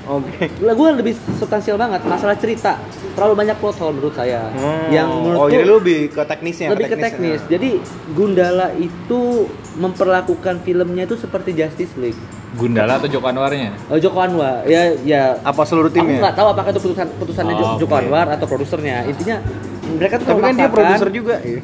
oke 0.05 0.45
Lah 0.61 0.73
gue 0.73 0.89
lebih 1.01 1.13
substansial 1.35 1.75
banget 1.75 2.01
masalah 2.05 2.37
cerita. 2.37 2.77
Terlalu 3.15 3.33
banyak 3.45 3.55
plot 3.57 3.77
hole 3.79 3.93
menurut 3.95 4.15
saya. 4.15 4.47
Hmm. 4.51 4.87
Yang 4.91 5.09
menurut 5.11 5.39
oh 5.39 5.47
jadi 5.49 5.63
lu 5.65 5.75
lebih 5.81 5.99
ke 6.11 6.21
teknisnya 6.23 6.67
lebih 6.71 6.87
ke 6.91 6.97
teknis. 6.97 7.39
Jadi 7.47 7.69
Gundala 8.13 8.71
itu 8.75 9.49
memperlakukan 9.75 10.63
filmnya 10.63 11.03
itu 11.03 11.15
seperti 11.15 11.51
Justice 11.51 11.93
League. 11.95 12.17
Gundala 12.55 12.95
atau 12.95 13.11
Joko 13.11 13.27
Anwarnya? 13.27 13.75
Oh, 13.91 13.99
Joko 13.99 14.23
Anwar, 14.23 14.63
ya 14.63 14.95
ya. 15.03 15.35
apa 15.43 15.59
seluruh 15.67 15.91
Aku 15.91 15.99
timnya 15.99 16.23
nggak 16.23 16.39
tahu 16.39 16.47
apakah 16.55 16.71
itu 16.71 16.81
putusan 16.87 17.07
putusannya 17.19 17.51
Oh, 17.51 17.59
Jo- 17.75 17.83
Joko 17.83 17.95
oke. 17.99 18.01
Anwar 18.07 18.27
atau 18.31 18.47
produsernya. 18.47 19.03
Intinya 19.03 19.43
mereka 19.91 20.23
tuh 20.23 20.25
tapi 20.31 20.39
kan 20.39 20.55
dia 20.55 20.69
produser 20.71 21.09
juga 21.11 21.35
iya. 21.43 21.59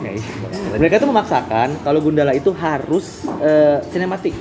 Ya, 0.00 0.16
iya. 0.16 0.24
mereka 0.80 0.96
tuh 0.96 1.08
memaksakan 1.12 1.68
kalau 1.84 2.00
Gundala 2.00 2.32
itu 2.32 2.48
harus 2.56 3.28
sinematik. 3.92 4.32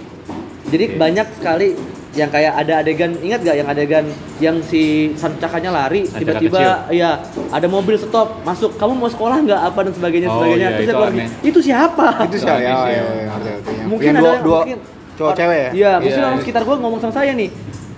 Jadi 0.69 0.95
banyak 0.95 1.27
sekali 1.35 1.75
yang 2.19 2.29
kayak 2.29 2.53
ada 2.53 2.73
adegan 2.77 3.15
ingat 3.17 3.39
gak 3.41 3.55
yang 3.55 3.67
adegan 3.67 4.05
yang 4.37 4.55
si 4.61 4.81
sancakanya 5.15 5.71
lari 5.71 6.03
tiba-tiba 6.03 6.59
ya 6.91 7.23
ada 7.49 7.65
mobil 7.65 7.95
stop 7.95 8.43
masuk 8.43 8.75
kamu 8.75 8.93
mau 8.93 9.07
sekolah 9.07 9.39
nggak? 9.39 9.61
apa 9.61 9.79
dan 9.81 9.93
sebagainya 9.93 10.27
Oh, 10.27 10.35
sebagainya. 10.37 10.59
iya, 10.59 10.69
Terus 10.75 10.87
itu 10.89 10.99
aneh. 11.01 11.27
itu 11.41 11.59
siapa? 11.61 12.07
Itu 12.25 12.37
sih. 12.37 12.45
ya, 12.45 12.55
ya, 12.57 12.75
ya. 12.83 12.89
ya, 12.91 13.03
ya, 13.39 13.83
mungkin 13.85 14.11
ada 14.11 14.19
dua, 14.19 14.29
yang- 14.29 14.43
dua 14.43 14.59
mungkin 14.59 14.77
cowok 15.15 15.33
cewek 15.33 15.57
ya? 15.57 15.69
Iya, 15.71 15.91
mungkin 15.97 16.11
Iya, 16.11 16.19
orang 16.21 16.33
iya. 16.33 16.43
sekitar 16.43 16.61
gue 16.63 16.75
ngomong 16.77 16.99
sama 16.99 17.13
saya 17.13 17.31
nih 17.33 17.49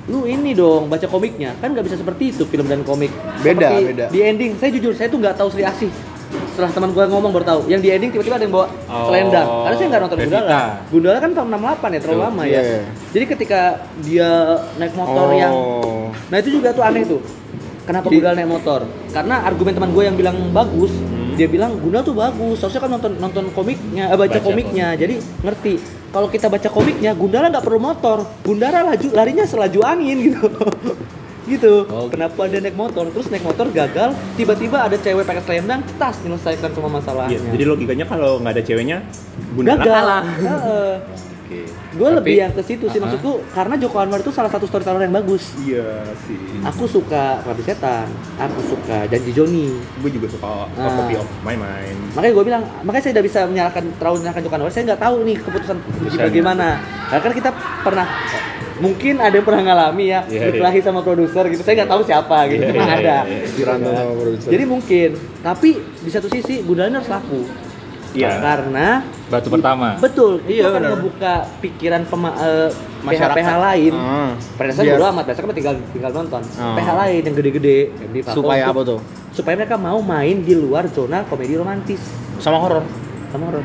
lu 0.03 0.25
ini 0.25 0.51
dong 0.51 0.89
baca 0.89 1.05
komiknya. 1.05 1.53
Kan 1.57 1.71
nggak 1.71 1.85
bisa 1.85 1.95
seperti 1.95 2.23
itu 2.29 2.43
film 2.43 2.65
dan 2.65 2.81
komik. 2.81 3.13
Beda, 3.39 3.69
Seperti 3.69 3.85
beda. 3.87 4.05
di 4.09 4.19
ending 4.19 4.51
saya 4.57 4.69
jujur 4.73 4.91
saya 4.91 5.07
tuh 5.07 5.17
nggak 5.17 5.35
tahu 5.35 5.47
Sri 5.49 5.63
Asih 5.63 5.91
setelah 6.61 6.77
teman 6.77 6.91
gue 6.91 7.03
ngomong 7.07 7.31
baru 7.31 7.45
tahu. 7.47 7.59
Yang 7.65 7.81
di 7.81 7.89
ending 7.89 8.11
tiba-tiba 8.11 8.35
ada 8.35 8.45
yang 8.45 8.53
bawa 8.53 8.67
Oh, 8.85 9.05
selendang. 9.07 9.47
Karena 9.47 9.75
saya 9.75 9.87
nggak 9.87 10.01
nonton 10.01 10.17
Revita. 10.17 10.29
Gundala. 10.37 10.61
Gundala 10.87 11.17
kan 11.17 11.31
tahun 11.31 11.47
68 11.49 11.57
ya 11.89 11.99
terlalu 11.99 11.99
Betul. 12.13 12.17
lama 12.23 12.43
Iya, 12.43 12.61
ya. 12.61 12.79
Jadi 13.09 13.25
ketika 13.27 13.59
dia 13.99 14.29
naik 14.75 14.93
motor 14.93 15.27
yang 15.33 15.53
oh 15.53 16.07
nah 16.27 16.37
itu 16.37 16.49
juga 16.53 16.69
tuh 16.71 16.83
aneh 16.83 17.03
tuh. 17.03 17.21
Kenapa 17.81 18.05
Jadi- 18.05 18.15
Gundala 18.15 18.33
naik 18.35 18.49
motor? 18.51 18.79
Karena 19.09 19.35
argumen 19.41 19.73
teman 19.73 19.89
gue 19.89 20.03
yang 20.03 20.15
bilang 20.15 20.37
bagus 20.51 20.93
dia 21.31 21.47
bilang 21.47 21.73
Gundala 21.75 22.03
tuh 22.03 22.13
bagus. 22.13 22.57
Harusnya 22.59 22.79
kan 22.79 22.91
nonton 22.91 23.11
nonton 23.17 23.43
komiknya 23.49 24.05
eh, 24.05 24.15
baca, 24.15 24.29
Baca 24.29 24.39
komiknya. 24.39 24.93
jadi 24.93 25.17
ngerti. 25.41 25.73
Kalau 26.11 26.27
kita 26.27 26.45
baca 26.45 26.67
komiknya 26.67 27.11
Gundala 27.11 27.47
nggak 27.47 27.63
perlu 27.63 27.79
motor. 27.79 28.23
Gundala 28.41 28.85
laju 28.85 29.07
larinya 29.11 29.43
selaju 29.43 29.79
angin 29.81 30.17
gitu 30.21 30.45
gitu. 31.43 31.85
Oh, 31.87 32.05
kenapa 32.05 32.45
dia 32.45 32.59
naik 32.59 32.75
motor? 32.75 33.09
Terus 33.09 33.27
naik 33.27 33.41
motor 33.41 33.65
gagal 33.67 34.13
tiba-tiba 34.35 34.77
ada 34.81 34.93
cewek 34.93 35.25
pakai 35.25 35.41
selendang 35.41 35.81
tas 35.97 36.17
menyelesaikan 36.21 36.69
semua 36.69 36.91
masalahnya. 36.91 37.33
Iya, 37.33 37.49
jadi 37.51 37.63
logikanya 37.65 38.05
kalau 38.05 38.37
nggak 38.37 38.53
ada 38.53 38.63
ceweknya, 38.63 38.97
Gundala 39.51 40.21
gagal. 40.23 41.01
gue 41.91 42.07
lebih 42.15 42.39
yang 42.39 42.55
ke 42.55 42.63
situ 42.63 42.87
sih 42.87 42.95
Ah. 42.95 43.03
maksudku 43.03 43.43
karena 43.51 43.75
Joko 43.75 43.99
Anwar 43.99 44.23
itu 44.23 44.31
salah 44.31 44.47
satu 44.47 44.63
storyteller 44.63 45.03
yang 45.03 45.11
bagus. 45.11 45.51
Iya 45.59 46.07
sih. 46.23 46.39
aku 46.63 46.87
suka 46.87 47.43
Rabi 47.43 47.59
Setan 47.59 48.07
aku 48.39 48.63
suka 48.63 49.03
Janji 49.11 49.35
Joni. 49.35 49.67
Gue 49.99 50.07
juga 50.07 50.31
suka 50.31 50.71
Ah. 50.71 50.95
copy 50.95 51.19
of 51.19 51.27
my 51.43 51.51
mind. 51.53 52.15
makanya 52.15 52.31
gue 52.31 52.45
bilang 52.47 52.63
makanya 52.81 53.03
saya 53.03 53.13
tidak 53.13 53.25
bisa 53.27 53.39
menyalahkan 53.43 53.83
terlalu 53.99 54.15
menyalahkan 54.23 54.43
Joko 54.47 54.55
Anwar. 54.55 54.71
Saya 54.71 54.83
nggak 54.87 55.01
tahu 55.03 55.15
nih 55.27 55.37
keputusan 55.37 55.77
bagaimana 56.15 56.67
karena 57.11 57.35
kita 57.35 57.51
pernah 57.83 58.07
mungkin 58.81 59.15
ada 59.15 59.31
yang 59.31 59.45
pernah 59.45 59.63
ngalami 59.63 60.05
ya 60.07 60.19
Iya, 60.25 60.49
berkelahi 60.49 60.79
sama 60.81 60.99
produser 60.99 61.43
gitu 61.47 61.61
saya 61.61 61.75
nggak 61.77 61.91
tahu 61.91 62.01
siapa 62.01 62.37
gitu 62.49 62.63
cuma 62.67 62.81
iya, 62.81 62.93
ada 62.95 63.17
iya. 63.23 63.45
Dirantau 63.47 63.91
sama 63.93 64.13
produser. 64.15 64.49
jadi 64.49 64.63
mungkin 64.65 65.09
tapi 65.39 65.69
di 65.77 66.09
satu 66.09 66.27
sisi 66.27 66.61
Gundala 66.61 66.89
harus 66.91 67.07
laku 67.07 67.41
Iya. 68.11 68.43
karena 68.43 69.07
Batu 69.31 69.47
pertama. 69.47 69.95
betul 69.95 70.43
itu 70.43 70.59
Iya, 70.59 70.67
akan 70.67 70.75
benar. 70.75 70.91
ngebuka 70.91 71.33
pikiran 71.63 72.01
pema, 72.03 72.29
eh, 72.35 72.67
Masyarakat. 73.01 73.33
PH-PH 73.33 73.51
lain 73.57 73.93
Ah. 73.95 74.31
Padahal 74.51 74.75
Biar- 74.75 74.91
bodo 74.93 75.05
amat, 75.07 75.23
biasa 75.23 75.39
kan 75.39 75.55
tinggal 75.55 75.75
tinggal 75.89 76.11
nonton. 76.11 76.41
Ah. 76.59 76.75
PH 76.75 76.89
lain 76.91 77.21
yang 77.23 77.35
gede-gede 77.35 77.77
di 78.11 78.19
Supaya 78.21 78.67
tuh, 78.67 78.71
apa 78.73 78.81
tuh? 78.83 78.99
Supaya 79.31 79.55
mereka 79.55 79.79
mau 79.79 80.03
main 80.03 80.43
di 80.43 80.53
luar 80.53 80.91
zona 80.91 81.23
komedi 81.23 81.55
romantis 81.55 82.03
Sama 82.35 82.59
horor. 82.59 82.83
sama 83.31 83.47
horor. 83.47 83.63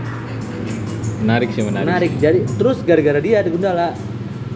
Menarik 1.19 1.51
sih 1.51 1.61
menarik. 1.61 1.83
Menarik. 1.85 2.13
Jadi 2.17 2.39
terus 2.55 2.79
gara-gara 2.81 3.19
dia 3.19 3.43
ada 3.43 3.51
Gundala. 3.51 3.89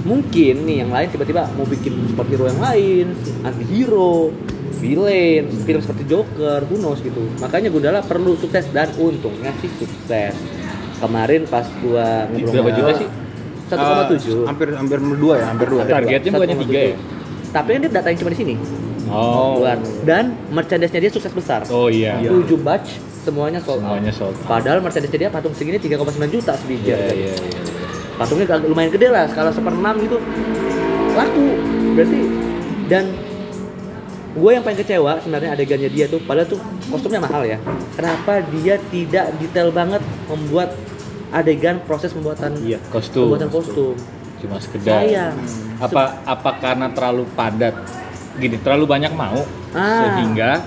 Mungkin 0.01 0.65
nih 0.65 0.77
yang 0.87 0.91
lain 0.91 1.09
tiba-tiba 1.13 1.45
mau 1.55 1.69
bikin 1.69 1.93
superhero 2.09 2.49
yang 2.49 2.61
lain, 2.61 3.07
anti 3.45 3.65
hero, 3.69 4.33
villain, 4.81 5.45
film 5.69 5.81
seperti 5.85 6.09
Joker, 6.09 6.65
who 6.67 6.81
knows 6.81 7.05
gitu. 7.05 7.21
Makanya 7.39 7.69
Gundala 7.69 8.01
perlu 8.01 8.35
sukses 8.41 8.65
dan 8.73 8.89
untungnya 8.97 9.53
sih 9.61 9.69
sukses. 9.77 10.33
Kemarin 11.01 11.45
pas 11.49 11.65
gua 11.81 12.29
ngobrol 12.33 12.53
Berapa 12.61 12.73
juta 12.77 12.93
sih? 12.97 13.09
1,7. 13.71 13.79
Eh, 13.79 14.49
hampir 14.49 14.69
hampir 14.75 14.99
dua 14.99 15.35
ya, 15.39 15.47
hampir 15.53 15.69
dua. 15.71 15.83
Targetnya 15.87 16.31
bukannya 16.35 16.57
tiga 16.67 16.81
ya? 16.93 16.97
Tapi 17.51 17.69
kan 17.77 17.81
dia 17.83 17.91
datanya 17.93 18.17
cuma 18.19 18.31
di 18.33 18.39
sini. 18.41 18.55
Oh. 19.11 19.63
Luar. 19.63 19.79
Dan 20.07 20.39
merchandise-nya 20.55 21.01
dia 21.03 21.13
sukses 21.13 21.33
besar. 21.35 21.67
Oh 21.71 21.91
iya. 21.91 22.19
7 22.23 22.47
batch 22.63 22.99
semuanya 23.27 23.59
sold 23.63 23.83
out. 23.83 23.99
Semuanya 23.99 24.13
sold. 24.15 24.35
out. 24.39 24.47
Padahal 24.47 24.79
merchandise 24.83 25.13
dia 25.13 25.31
patung 25.31 25.55
segini 25.55 25.79
3,9 25.83 26.31
juta 26.31 26.55
sebiji. 26.57 26.95
Iya 26.95 26.97
harganya. 26.99 27.15
iya 27.15 27.35
iya. 27.35 27.80
Patungnya 28.21 28.45
agak 28.47 28.69
lumayan 28.69 28.93
gede 28.93 29.09
lah, 29.09 29.25
skala 29.25 29.49
seperenam 29.49 29.97
gitu. 29.99 30.21
Laku. 31.11 31.47
Berarti 31.91 32.21
dan 32.87 33.05
gue 34.31 34.51
yang 34.51 34.63
paling 34.63 34.79
kecewa 34.79 35.19
sebenarnya 35.19 35.51
adegannya 35.53 35.89
dia 35.89 36.07
tuh 36.07 36.19
padahal 36.21 36.47
tuh 36.49 36.59
kostumnya 36.87 37.19
mahal 37.19 37.43
ya 37.43 37.59
kenapa 37.95 38.39
dia 38.49 38.79
tidak 38.85 39.35
detail 39.37 39.71
banget 39.71 39.99
membuat 40.27 40.71
adegan 41.31 41.83
proses 41.83 42.11
pembuatan 42.11 42.55
Iya. 42.61 42.79
Kostum. 42.89 43.27
pembuatan 43.27 43.51
kostum 43.51 43.95
Cuma 44.39 44.57
sekedar. 44.57 45.03
sayang 45.03 45.35
Apa 45.79 46.19
apa 46.25 46.51
karena 46.57 46.91
terlalu 46.91 47.27
padat? 47.31 47.75
Gini, 48.37 48.57
terlalu 48.57 48.87
banyak 48.87 49.13
mau 49.13 49.43
Ah. 49.71 50.19
sehingga 50.19 50.63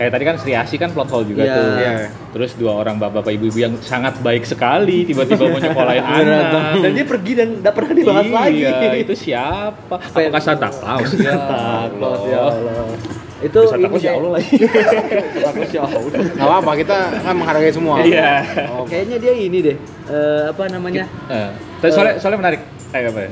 kayak 0.00 0.10
tadi 0.10 0.24
kan 0.24 0.34
Sri 0.34 0.56
Asi 0.56 0.74
kan 0.74 0.88
plot 0.90 1.12
hole 1.12 1.28
juga 1.28 1.44
Iya. 1.44 1.52
tuh. 1.52 1.64
Iya. 1.76 1.92
Terus 2.32 2.50
dua 2.56 2.72
orang 2.74 2.96
bapak-bapak 2.96 3.36
ibu-ibu 3.36 3.58
yang 3.60 3.74
sangat 3.78 4.16
baik 4.18 4.42
sekali 4.42 5.04
tiba-tiba 5.04 5.44
mau 5.44 5.60
nyekolahin 5.60 6.00
anak. 6.16 6.80
dan 6.80 6.90
dia 6.90 7.04
pergi 7.04 7.32
dan 7.36 7.48
tidak 7.54 7.74
pernah 7.76 7.92
dibahas 7.92 8.24
iya, 8.24 8.32
lagi 8.32 8.98
itu 8.98 9.12
siapa? 9.14 9.94
Apakah 10.00 10.40
Santa 10.40 10.72
Claus? 10.72 11.10
Ya 11.12 11.36
Santa 11.36 11.60
Claus, 11.92 12.22
ya 12.24 12.40
Allah. 12.40 12.84
Itu 13.40 13.60
Santa 13.66 13.86
Claus 13.86 14.00
ya 14.00 14.12
Allah 14.16 14.30
lagi. 14.40 14.56
Santa 14.56 15.50
Claus 15.52 15.70
ya 15.70 15.80
Allah. 15.84 16.00
Gak 16.32 16.46
apa-apa, 16.48 16.70
kita 16.74 16.96
kan 17.20 17.34
menghargai 17.36 17.72
semua. 17.76 17.94
Iya. 18.00 18.32
Oh, 18.72 18.88
Kayaknya 18.88 19.16
dia 19.20 19.32
ini 19.36 19.58
deh. 19.62 19.76
eh, 20.08 20.42
apa 20.48 20.62
namanya? 20.66 21.04
Eh, 21.28 21.50
tapi 21.78 21.92
soalnya 21.92 22.14
soalnya 22.16 22.40
menarik. 22.40 22.60
Eh 22.90 23.04
apa 23.04 23.20
ya? 23.20 23.30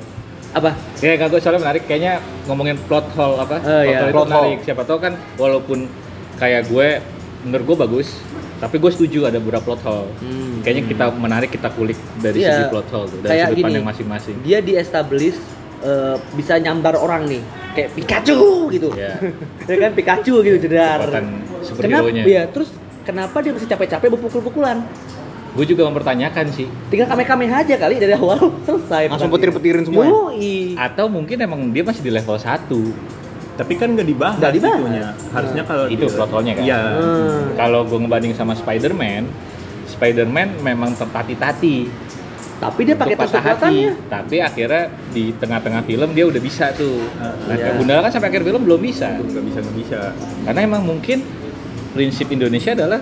Apa? 0.49 0.71
Ya 1.01 1.13
gue 1.19 1.41
soalnya 1.41 1.61
menarik. 1.61 1.83
Kayaknya 1.85 2.13
ngomongin 2.45 2.77
plot 2.85 3.09
hole 3.15 3.37
apa? 3.37 3.57
Oh, 3.59 3.83
iya. 3.83 3.99
hole 3.99 4.09
itu 4.09 4.15
Plot 4.15 4.21
hole. 4.21 4.33
menarik. 4.33 4.59
Siapa 4.65 4.83
tahu 4.85 4.99
kan 4.99 5.13
walaupun 5.35 5.79
kayak 6.39 6.71
gue 6.71 6.89
menurut 7.45 7.65
gue 7.65 7.77
bagus, 7.79 8.09
tapi 8.59 8.79
gue 8.79 8.91
setuju 8.91 9.31
ada 9.31 9.39
beberapa 9.39 9.63
plot 9.63 9.83
hole. 9.87 10.11
Hmm. 10.19 10.59
Kayaknya 10.63 10.85
kita 10.91 11.05
menarik 11.15 11.51
kita 11.51 11.69
kulik 11.71 11.99
dari 12.19 12.43
Iya. 12.43 12.51
segi 12.51 12.65
plot 12.71 12.89
hole 12.91 13.07
tuh, 13.07 13.19
dari 13.23 13.31
Kayak 13.31 13.47
sudut 13.51 13.65
pandang 13.67 13.87
masing-masing. 13.87 14.37
Dia 14.43 14.59
di 14.59 14.73
establish 14.75 15.39
eh, 15.79 16.17
bisa 16.35 16.59
nyambar 16.59 16.99
orang 16.99 17.31
nih. 17.31 17.43
Kayak 17.79 17.91
Pikachu 17.95 18.67
gitu. 18.75 18.89
Ya. 18.99 19.15
ya 19.71 19.77
kan 19.79 19.91
Pikachu 19.95 20.35
gitu 20.43 20.57
jedar. 20.59 20.99
Kenapa? 21.79 22.11
Iya, 22.11 22.51
terus 22.51 22.75
kenapa 23.07 23.39
dia 23.39 23.55
mesti 23.55 23.67
capek-capek 23.71 24.09
berpukul-pukulan? 24.19 24.83
Gue 25.55 25.65
juga 25.65 25.87
mempertanyakan 25.87 26.51
sih. 26.51 26.67
Tinggal 26.91 27.07
kame-kame 27.07 27.47
aja 27.47 27.75
kali 27.79 28.03
dari 28.03 28.15
awal 28.19 28.51
selesai. 28.67 29.07
Langsung 29.11 29.31
petir-petirin 29.31 29.87
semua 29.87 30.03
ya? 30.03 30.11
Yoi. 30.11 30.57
Atau 30.75 31.07
mungkin 31.07 31.39
emang 31.39 31.71
dia 31.71 31.87
masih 31.87 32.03
di 32.03 32.11
level 32.11 32.35
1 32.35 32.67
Tapi 33.59 33.75
kan 33.75 33.91
nggak 33.91 34.07
dibahas, 34.07 34.39
Nggak 34.39 34.55
dibahas. 34.55 34.79
itunya. 34.79 35.07
Harusnya 35.29 35.63
kalau 35.67 35.85
Itu 35.87 36.07
di- 36.07 36.15
plot 36.15 36.31
hole-nya 36.31 36.55
kan? 36.55 36.63
Iya. 36.63 36.81
Hmm. 36.95 37.39
Kalau 37.55 37.81
gue 37.83 37.99
ngebanding 37.99 38.33
sama 38.33 38.55
Spider-Man, 38.55 39.23
Spider-Man 39.89 40.63
memang 40.63 40.95
tertati-tati 40.95 42.07
Tapi 42.59 42.81
dia 42.83 42.95
pakai 42.95 43.15
patah 43.15 43.39
hati. 43.41 43.87
Tapi 44.05 44.37
akhirnya 44.39 44.83
di 45.09 45.31
tengah-tengah 45.33 45.79
film 45.81 46.11
dia 46.11 46.23
udah 46.25 46.39
bisa 46.39 46.71
tuh. 46.73 47.07
Nah, 47.15 47.35
Iya. 47.49 47.71
Gundala 47.73 48.03
kan 48.03 48.11
sampai 48.11 48.31
akhir 48.31 48.43
film 48.43 48.63
belum 48.63 48.79
bisa. 48.79 49.15
Nggak 49.15 49.45
bisa 49.45 49.59
nggak 49.61 49.77
bisa. 49.79 50.01
Karena 50.43 50.61
emang 50.61 50.83
mungkin 50.83 51.23
prinsip 51.93 52.27
Indonesia 52.29 52.75
adalah 52.75 52.99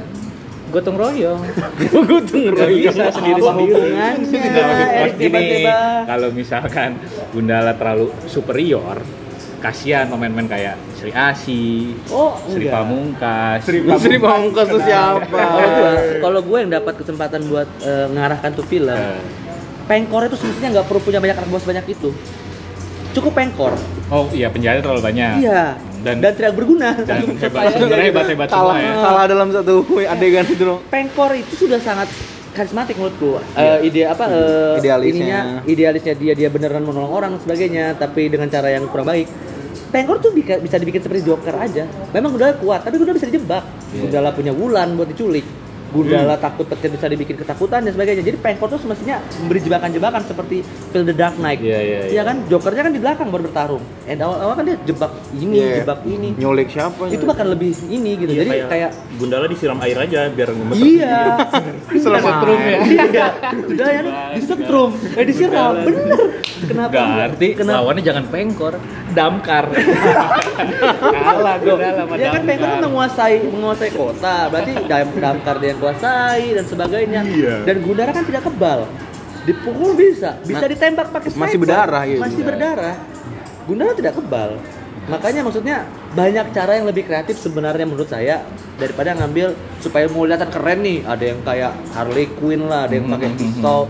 gotong 0.66 0.96
royong. 0.98 1.40
Gotong 1.88 2.52
Nggak 2.52 2.68
bisa 2.68 2.90
maksud 2.98 3.22
Eh, 3.22 3.32
gini, 5.08 5.16
tiba-tiba. 5.16 5.78
kalau 6.04 6.28
misalkan 6.32 6.90
Gundala 7.30 7.72
terlalu 7.72 8.12
superior, 8.26 9.00
kasihan 9.58 10.04
pemain-pemain 10.06 10.46
kayak 10.46 10.74
Sri 10.92 11.10
Asi, 11.10 11.92
Oh, 12.08 12.36
Sri 12.44 12.64
enggak. 12.64 12.74
Pamungkas, 12.76 13.56
Sri 13.98 14.16
Pamungkas 14.16 14.66
tuh 14.66 14.80
siapa? 14.80 15.24
Kalau 15.24 15.68
gua, 15.70 15.90
kalau 16.20 16.40
gue 16.42 16.58
yang 16.58 16.72
dapat 16.72 16.94
kesempatan 16.96 17.40
buat 17.46 17.68
eh, 17.80 18.06
mengarahkan 18.06 18.50
tuh 18.52 18.64
film, 18.64 18.92
Eh, 18.92 19.18
pengkor 19.86 20.24
itu 20.24 20.34
semestinya 20.34 20.68
nggak 20.74 20.86
perlu 20.86 21.00
punya 21.00 21.18
banyak 21.18 21.36
anak 21.36 21.48
bos 21.48 21.62
banyak 21.62 21.86
itu. 21.88 22.10
Cukup 23.12 23.32
pengkor. 23.32 23.72
Oh 24.06 24.28
iya 24.30 24.48
penjara 24.48 24.78
terlalu 24.78 25.02
banyak. 25.02 25.40
Iya. 25.40 25.80
Dan- 26.04 26.20
Dan, 26.20 26.32
tidak 26.32 26.54
berguna. 26.54 26.94
Dan 27.00 27.34
hebat, 27.34 27.72
gitu. 27.72 27.86
hebat-hebat 27.88 28.46
semua 28.46 28.62
Kalah, 28.70 28.78
ya. 28.78 28.92
kalah 28.94 29.24
dalam 29.26 29.48
satu 29.50 29.74
adegan 30.04 30.44
itu 30.44 30.62
dong. 30.62 30.78
Pengkor 30.86 31.32
itu 31.32 31.54
sudah 31.56 31.80
sangat 31.80 32.06
karismatik 32.56 32.96
menurutku. 32.96 33.36
Eh, 33.52 33.86
ide 33.86 34.08
apa 34.08 34.24
eh, 34.32 34.80
Idealisnya. 34.80 35.12
ininya 35.12 35.40
idealisnya 35.68 36.14
dia 36.16 36.32
dia 36.32 36.48
beneran 36.48 36.80
menolong 36.80 37.12
orang 37.12 37.30
dan 37.36 37.40
sebagainya, 37.44 37.84
tapi 38.00 38.32
dengan 38.32 38.48
cara 38.48 38.72
yang 38.72 38.88
kurang 38.88 39.04
baik. 39.06 39.28
Pengkor 39.92 40.18
tuh 40.18 40.32
bisa, 40.34 40.58
bisa 40.58 40.80
dibikin 40.80 40.98
seperti 40.98 41.22
Joker 41.22 41.54
aja. 41.54 41.84
Memang 42.10 42.34
udah 42.34 42.56
kuat, 42.58 42.82
tapi 42.82 42.98
udah 42.98 43.14
bisa 43.14 43.28
dijebak. 43.28 43.62
Iya. 43.92 44.00
Gundala 44.08 44.32
punya 44.32 44.50
Wulan 44.50 44.96
buat 44.96 45.06
diculik. 45.06 45.44
Gundala 45.96 46.36
takut 46.36 46.68
petir 46.68 46.92
bisa 46.92 47.08
dibikin 47.08 47.36
ketakutan 47.40 47.80
dan 47.80 47.92
sebagainya. 47.96 48.20
Jadi 48.20 48.36
Pengkor 48.36 48.68
tuh 48.68 48.76
semestinya 48.76 49.16
memberi 49.40 49.60
jebakan-jebakan 49.64 50.22
seperti 50.28 50.60
film 50.92 51.04
The 51.08 51.16
Dark 51.16 51.40
Knight. 51.40 51.64
Iya, 51.64 51.80
iya, 51.80 52.00
iya. 52.12 52.22
kan? 52.22 52.44
Jokernya 52.52 52.82
kan 52.84 52.92
di 52.92 53.00
belakang 53.00 53.28
baru 53.32 53.48
bertarung. 53.48 53.84
And 54.04 54.20
awal-awal 54.20 54.54
kan 54.60 54.64
dia 54.68 54.76
jebak 54.84 55.12
ini, 55.32 55.56
Iya. 55.56 55.76
jebak 55.82 56.00
ini. 56.04 56.28
Nyulik 56.36 56.68
siapa? 56.68 57.08
Itu 57.08 57.24
bahkan 57.24 57.48
lebih 57.48 57.72
ini 57.88 58.10
gitu. 58.20 58.32
Iya, 58.36 58.40
Jadi 58.44 58.50
kayak 58.68 58.90
Gundala 59.16 59.46
disiram 59.48 59.78
air 59.80 59.96
aja 59.96 60.28
biar 60.28 60.48
ngemeter 60.52 60.84
Iya. 60.84 61.18
Selama 62.04 62.28
setrum 62.28 62.60
ya. 62.60 62.78
Iya. 62.84 63.26
Udah 63.72 63.88
ya 63.88 64.00
disetrum. 64.36 64.90
Eh 65.16 65.24
disiram. 65.24 65.72
Bener. 65.80 66.20
Kenapa? 66.56 66.92
Gak 66.92 67.04
enggak? 67.06 67.26
arti 67.32 67.48
Kenapa? 67.56 67.76
lawannya 67.80 68.02
jangan 68.04 68.24
pengkor, 68.28 68.74
damkar. 69.16 69.64
Kalah 71.16 71.56
Gundala 71.60 71.92
sama 71.96 72.14
Ya 72.16 72.28
kan. 72.32 72.42
Pengkor 72.44 72.70
menguasai 72.84 73.34
menguasai 73.48 73.90
kota, 73.92 74.36
berarti 74.52 74.72
dam 74.86 75.08
damkar 75.16 75.56
dia 75.60 75.68
yang 75.72 75.80
kuasai 75.86 76.58
dan 76.58 76.64
sebagainya. 76.66 77.20
Iya. 77.22 77.54
Dan 77.62 77.76
Gundara 77.80 78.10
kan 78.10 78.26
tidak 78.26 78.42
kebal. 78.42 78.90
Dipukul 79.46 79.94
bisa, 79.94 80.42
bisa 80.42 80.66
ditembak 80.66 81.14
pakai 81.14 81.30
masih 81.30 81.54
sniper. 81.54 81.62
berdarah, 81.62 82.02
iya, 82.02 82.18
Masih 82.18 82.42
juga. 82.42 82.48
berdarah. 82.50 82.96
Gundara 83.62 83.92
tidak 83.94 84.18
kebal. 84.18 84.50
Makanya 85.06 85.46
maksudnya 85.46 85.86
banyak 86.18 86.50
cara 86.50 86.72
yang 86.74 86.86
lebih 86.90 87.06
kreatif 87.06 87.38
sebenarnya 87.38 87.86
menurut 87.86 88.10
saya 88.10 88.42
daripada 88.74 89.14
ngambil 89.14 89.54
supaya 89.78 90.10
mau 90.10 90.26
kelihatan 90.26 90.50
keren 90.50 90.82
nih. 90.82 90.98
Ada 91.06 91.24
yang 91.30 91.40
kayak 91.46 91.72
Harley 91.94 92.26
Quinn 92.34 92.66
lah, 92.66 92.90
ada 92.90 92.94
yang 92.98 93.06
pakai 93.06 93.28
Mhm, 93.30 93.38
pisau, 93.38 93.86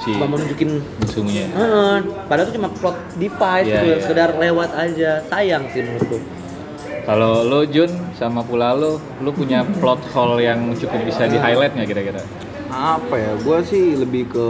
Si 0.00 0.12
cuma 0.12 0.24
mau 0.24 0.40
nunjukin 0.40 0.80
musuhnya. 0.96 1.44
Heeh, 1.52 1.94
padahal 2.24 2.48
itu 2.48 2.54
cuma 2.56 2.68
plot 2.72 2.96
device 3.16 3.68
Iya, 3.68 3.76
gitu, 3.76 3.84
iya. 3.84 3.96
sekedar 4.00 4.30
lewat 4.32 4.70
aja. 4.72 5.10
Sayang 5.28 5.68
sih 5.76 5.84
menurutku. 5.84 6.16
Kalau 7.06 7.46
lo 7.46 7.62
Jun 7.62 7.88
sama 8.18 8.42
pula 8.42 8.74
lo, 8.74 8.98
lo 9.22 9.30
punya 9.30 9.62
plot 9.78 10.02
hole 10.10 10.42
yang 10.42 10.74
cukup 10.74 11.06
bisa 11.06 11.30
di 11.30 11.38
highlight 11.38 11.78
nggak 11.78 11.88
kira-kira? 11.88 12.22
apa 12.76 13.14
ya 13.16 13.32
gue 13.40 13.58
sih 13.64 13.94
lebih 13.96 14.28
ke 14.28 14.48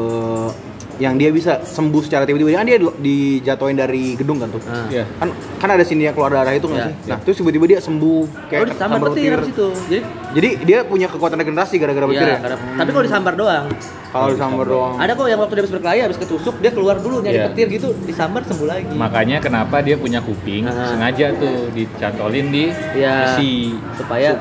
yang 0.98 1.14
dia 1.14 1.28
bisa 1.28 1.60
sembuh 1.60 2.00
secara 2.00 2.22
tiba-tiba 2.22 2.52
kan 2.52 2.64
dia 2.64 2.76
di- 2.76 2.96
dijatuhin 2.98 3.74
dari 3.74 4.14
gedung 4.14 4.38
kan 4.38 4.48
tuh 4.48 4.62
Nah. 4.62 4.88
Iya. 4.88 5.04
kan 5.14 5.28
kan 5.56 5.68
ada 5.70 5.82
sini 5.82 6.04
yang 6.04 6.12
keluar 6.12 6.30
darah 6.30 6.50
itu 6.50 6.64
nggak 6.64 6.78
Iya, 6.78 6.88
sih 6.94 6.94
nah 7.06 7.18
terus 7.18 7.36
tiba-tiba 7.36 7.64
dia 7.66 7.78
sembuh 7.78 8.20
kayak 8.48 8.60
oh, 8.60 8.66
disambar 8.66 8.98
petir 9.06 9.30
habis 9.30 9.50
itu. 9.50 9.68
Jadi 9.86 10.00
jadi 10.32 10.48
dia 10.62 10.78
punya 10.82 11.06
kekuatan 11.06 11.36
regenerasi 11.38 11.74
gara-gara 11.76 12.06
petir 12.06 12.22
Iya, 12.22 12.32
ya 12.32 12.38
karena- 12.40 12.60
tapi 12.74 12.90
kalau 12.90 13.04
disambar 13.04 13.32
doang. 13.34 13.66
kalau 14.08 14.28
disambar 14.30 14.64
doang 14.66 14.94
Ada 14.96 15.12
kok 15.12 15.26
yang 15.26 15.38
waktu 15.38 15.52
dia 15.52 15.62
habis 15.62 15.72
berkelahi 15.72 16.00
habis 16.00 16.16
ketusuk 16.16 16.54
dia 16.56 16.70
keluar 16.70 16.96
dulu 16.96 17.20
nyari 17.20 17.36
Iya. 17.36 17.46
petir 17.46 17.66
gitu, 17.70 17.88
disambar 18.02 18.40
sembuh 18.42 18.64
lagi. 18.66 18.88
Makanya 18.90 19.36
kenapa 19.38 19.76
dia 19.78 19.96
punya 19.96 20.18
kuping 20.18 20.64
Ah. 20.64 20.88
sengaja 20.88 21.32
tuh 21.34 21.68
dicantolin 21.70 22.46
di 22.48 22.64
Iya. 22.94 23.14
besi. 23.28 23.76
supaya 23.94 24.40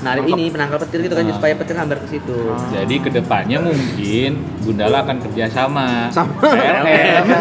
narik 0.00 0.24
ini 0.26 0.48
penangkal 0.48 0.78
petir 0.80 0.98
gitu 1.02 1.14
kan 1.14 1.22
Ah. 1.22 1.32
supaya 1.32 1.54
petir 1.54 1.76
hambar 1.76 1.98
ke 1.98 2.08
situ. 2.08 2.38
Jadi 2.70 2.94
ke 2.98 3.10
depannya 3.10 3.58
mungkin 3.60 4.30
Gundala 4.60 5.02
akan 5.02 5.16
kerjasama 5.20 6.08
Sama. 6.10 6.34
PLN. 6.40 7.22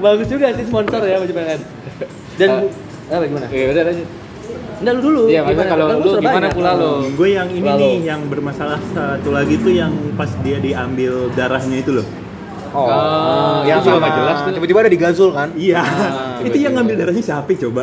Bagus 0.00 0.26
juga 0.26 0.46
sih 0.52 0.64
sponsor 0.64 1.00
ya 1.02 1.16
baju 1.16 1.32
PLN. 1.32 1.60
Dan 2.36 2.48
Ah. 2.50 2.62
apa 3.12 3.24
gimana? 3.24 3.46
Oke, 3.46 3.58
udah 3.66 3.82
lanjut. 3.84 4.08
Enggak 4.80 4.92
lu 4.94 5.02
dulu. 5.02 5.22
Iya, 5.26 5.40
maksudnya 5.42 5.68
kalau 5.68 5.86
Kan 5.86 5.96
lu 5.98 6.10
gimana 6.16 6.38
banyak. 6.40 6.52
pula 6.54 6.70
lu? 6.72 6.92
Gue 7.12 7.28
yang 7.30 7.48
ini 7.50 7.68
Lalu. 7.68 7.80
nih 7.82 7.96
yang 8.06 8.20
bermasalah 8.26 8.80
satu 8.88 9.28
lagi 9.30 9.54
tuh 9.56 9.72
yang 9.72 9.92
pas 10.14 10.30
dia 10.40 10.56
diambil 10.56 11.12
darahnya 11.30 11.76
itu 11.76 11.92
loh. 11.92 12.06
Oh, 12.72 12.86
Oh, 12.86 13.58
yang 13.62 13.78
sama 13.78 13.98
nggak 14.00 14.14
jelas 14.14 14.36
tuh. 14.40 14.52
tiba-tiba 14.52 14.78
ada 14.80 14.88
di 14.88 14.98
Gazul 14.98 15.30
kan 15.30 15.48
Iya. 15.52 15.80
Ah, 15.80 16.38
itu 16.40 16.56
yang 16.58 16.72
ngambil 16.72 16.94
darahnya 16.96 17.20
siapa 17.20 17.50
coba? 17.52 17.82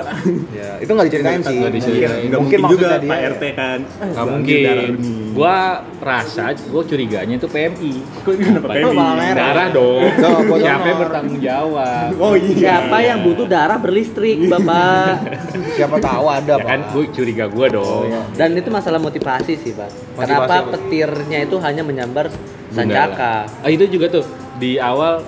ya 0.49 0.69
itu 0.77 0.89
nggak 0.89 1.07
diceritain 1.07 1.41
sih 1.41 1.57
Nggak 1.57 1.73
diceritain. 1.73 2.07
Mungkin- 2.07 2.27
Nggak 2.27 2.39
mungkin 2.39 2.59
mungkin 2.59 2.77
juga 2.77 2.87
dia 2.97 3.09
Pak. 3.09 3.19
RT 3.29 3.43
kan. 3.53 3.79
Gak 3.83 4.07
gua 4.07 4.21
ambil 4.23 4.33
mungkin. 4.33 4.93
Gua 5.31 5.57
rasa, 5.99 6.43
gua 6.65 6.83
curiganya 6.83 7.35
itu 7.35 7.47
PMI. 7.47 7.93
Kok 8.17 8.33
kenapa 8.33 8.67
Oh, 8.79 8.93
merah. 8.93 9.35
Darah 9.37 9.67
dong. 9.69 10.01
Gua 10.47 10.57
Siapa 10.57 10.85
yang 10.85 10.99
bertanggung 10.99 11.39
jawab? 11.39 12.09
Oh 12.17 12.33
iya. 12.33 12.55
Siapa 12.57 12.97
yang 12.99 13.19
butuh 13.21 13.45
darah 13.45 13.77
berlistrik, 13.77 14.37
Bapak? 14.43 15.13
siapa 15.77 15.97
tahu 15.97 16.25
ada 16.25 16.53
Ya 16.53 16.65
kan, 16.65 16.79
pak 16.81 16.89
gue 16.89 17.03
curiga 17.11 17.45
gua 17.45 17.67
dong. 17.67 18.09
Dan 18.33 18.53
itu 18.53 18.67
masalah 18.67 18.97
motivasi 18.97 19.53
sih, 19.55 19.71
Pak. 19.71 19.89
Motivasi 20.15 20.25
Kenapa 20.25 20.53
apa? 20.55 20.69
petirnya 20.73 21.39
itu 21.43 21.55
hanya 21.59 21.81
menyambar 21.81 22.25
sancaka? 22.69 23.45
Ah, 23.61 23.69
itu 23.69 23.85
juga 23.87 24.09
tuh 24.11 24.25
di 24.57 24.77
awal 24.77 25.21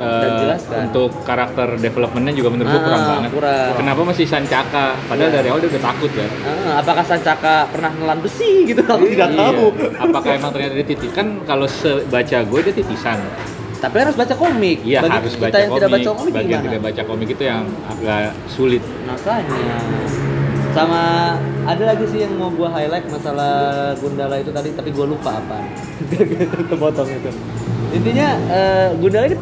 Dan 0.00 0.56
kan? 0.56 0.88
untuk 0.88 1.12
karakter 1.22 1.76
developmentnya 1.76 2.32
juga 2.32 2.48
menurut 2.48 2.66
gua 2.66 2.74
Ah, 2.74 2.82
kurang 2.82 3.02
banget. 3.06 3.30
kurang. 3.30 3.70
Kenapa 3.76 4.00
masih 4.02 4.24
Sancaka? 4.24 4.96
Padahal 5.04 5.28
Iya. 5.28 5.36
dari 5.36 5.46
awal 5.46 5.60
dia 5.60 5.70
udah 5.70 5.84
takut 5.84 6.10
kan. 6.10 6.30
Ah, 6.42 6.74
apakah 6.80 7.04
sancaka 7.04 7.54
pernah 7.68 7.90
nelan 7.92 8.18
besi 8.18 8.64
gitu? 8.64 8.80
Aku 8.82 9.04
tidak 9.04 9.28
Iya. 9.28 9.38
tahu. 9.38 9.64
Apakah 10.00 10.30
emang 10.32 10.50
ternyata 10.50 10.74
dia 10.74 10.88
titis? 10.88 11.12
Kan 11.12 11.44
kalau 11.44 11.68
sebaca 11.68 12.38
gue 12.40 12.60
dia 12.62 12.74
titisan. 12.74 13.20
Tapi 13.76 13.96
harus 13.98 14.12
baca 14.14 14.34
komik. 14.34 14.78
Iya 14.82 15.00
Bagi 15.00 15.12
harus 15.14 15.32
kita 15.34 15.42
baca 15.42 15.56
yang 15.58 15.68
komik. 15.68 15.76
tidak 15.76 15.90
baca 15.90 16.10
komik 16.10 16.32
Bagi 16.34 16.48
yang 16.50 16.62
tidak 16.62 16.80
baca 16.80 17.02
komik 17.04 17.28
itu 17.30 17.42
yang 17.42 17.62
agak 17.86 18.24
sulit. 18.46 18.82
Makanya 19.04 19.76
sama 20.70 21.02
ada 21.66 21.82
lagi 21.84 22.04
sih 22.06 22.20
yang 22.20 22.32
mau 22.34 22.48
gua 22.48 22.70
highlight 22.70 23.04
masalah 23.04 23.52
Gundala 23.96 24.38
itu 24.38 24.48
tadi 24.48 24.70
tapi 24.70 24.90
gua 24.90 25.02
lupa 25.04 25.34
apa 25.34 25.58
terpotong 26.70 27.10
itu 27.10 27.30
intinya 27.90 28.28
eh, 28.50 28.88
Gundala 28.98 29.26
ini 29.30 29.38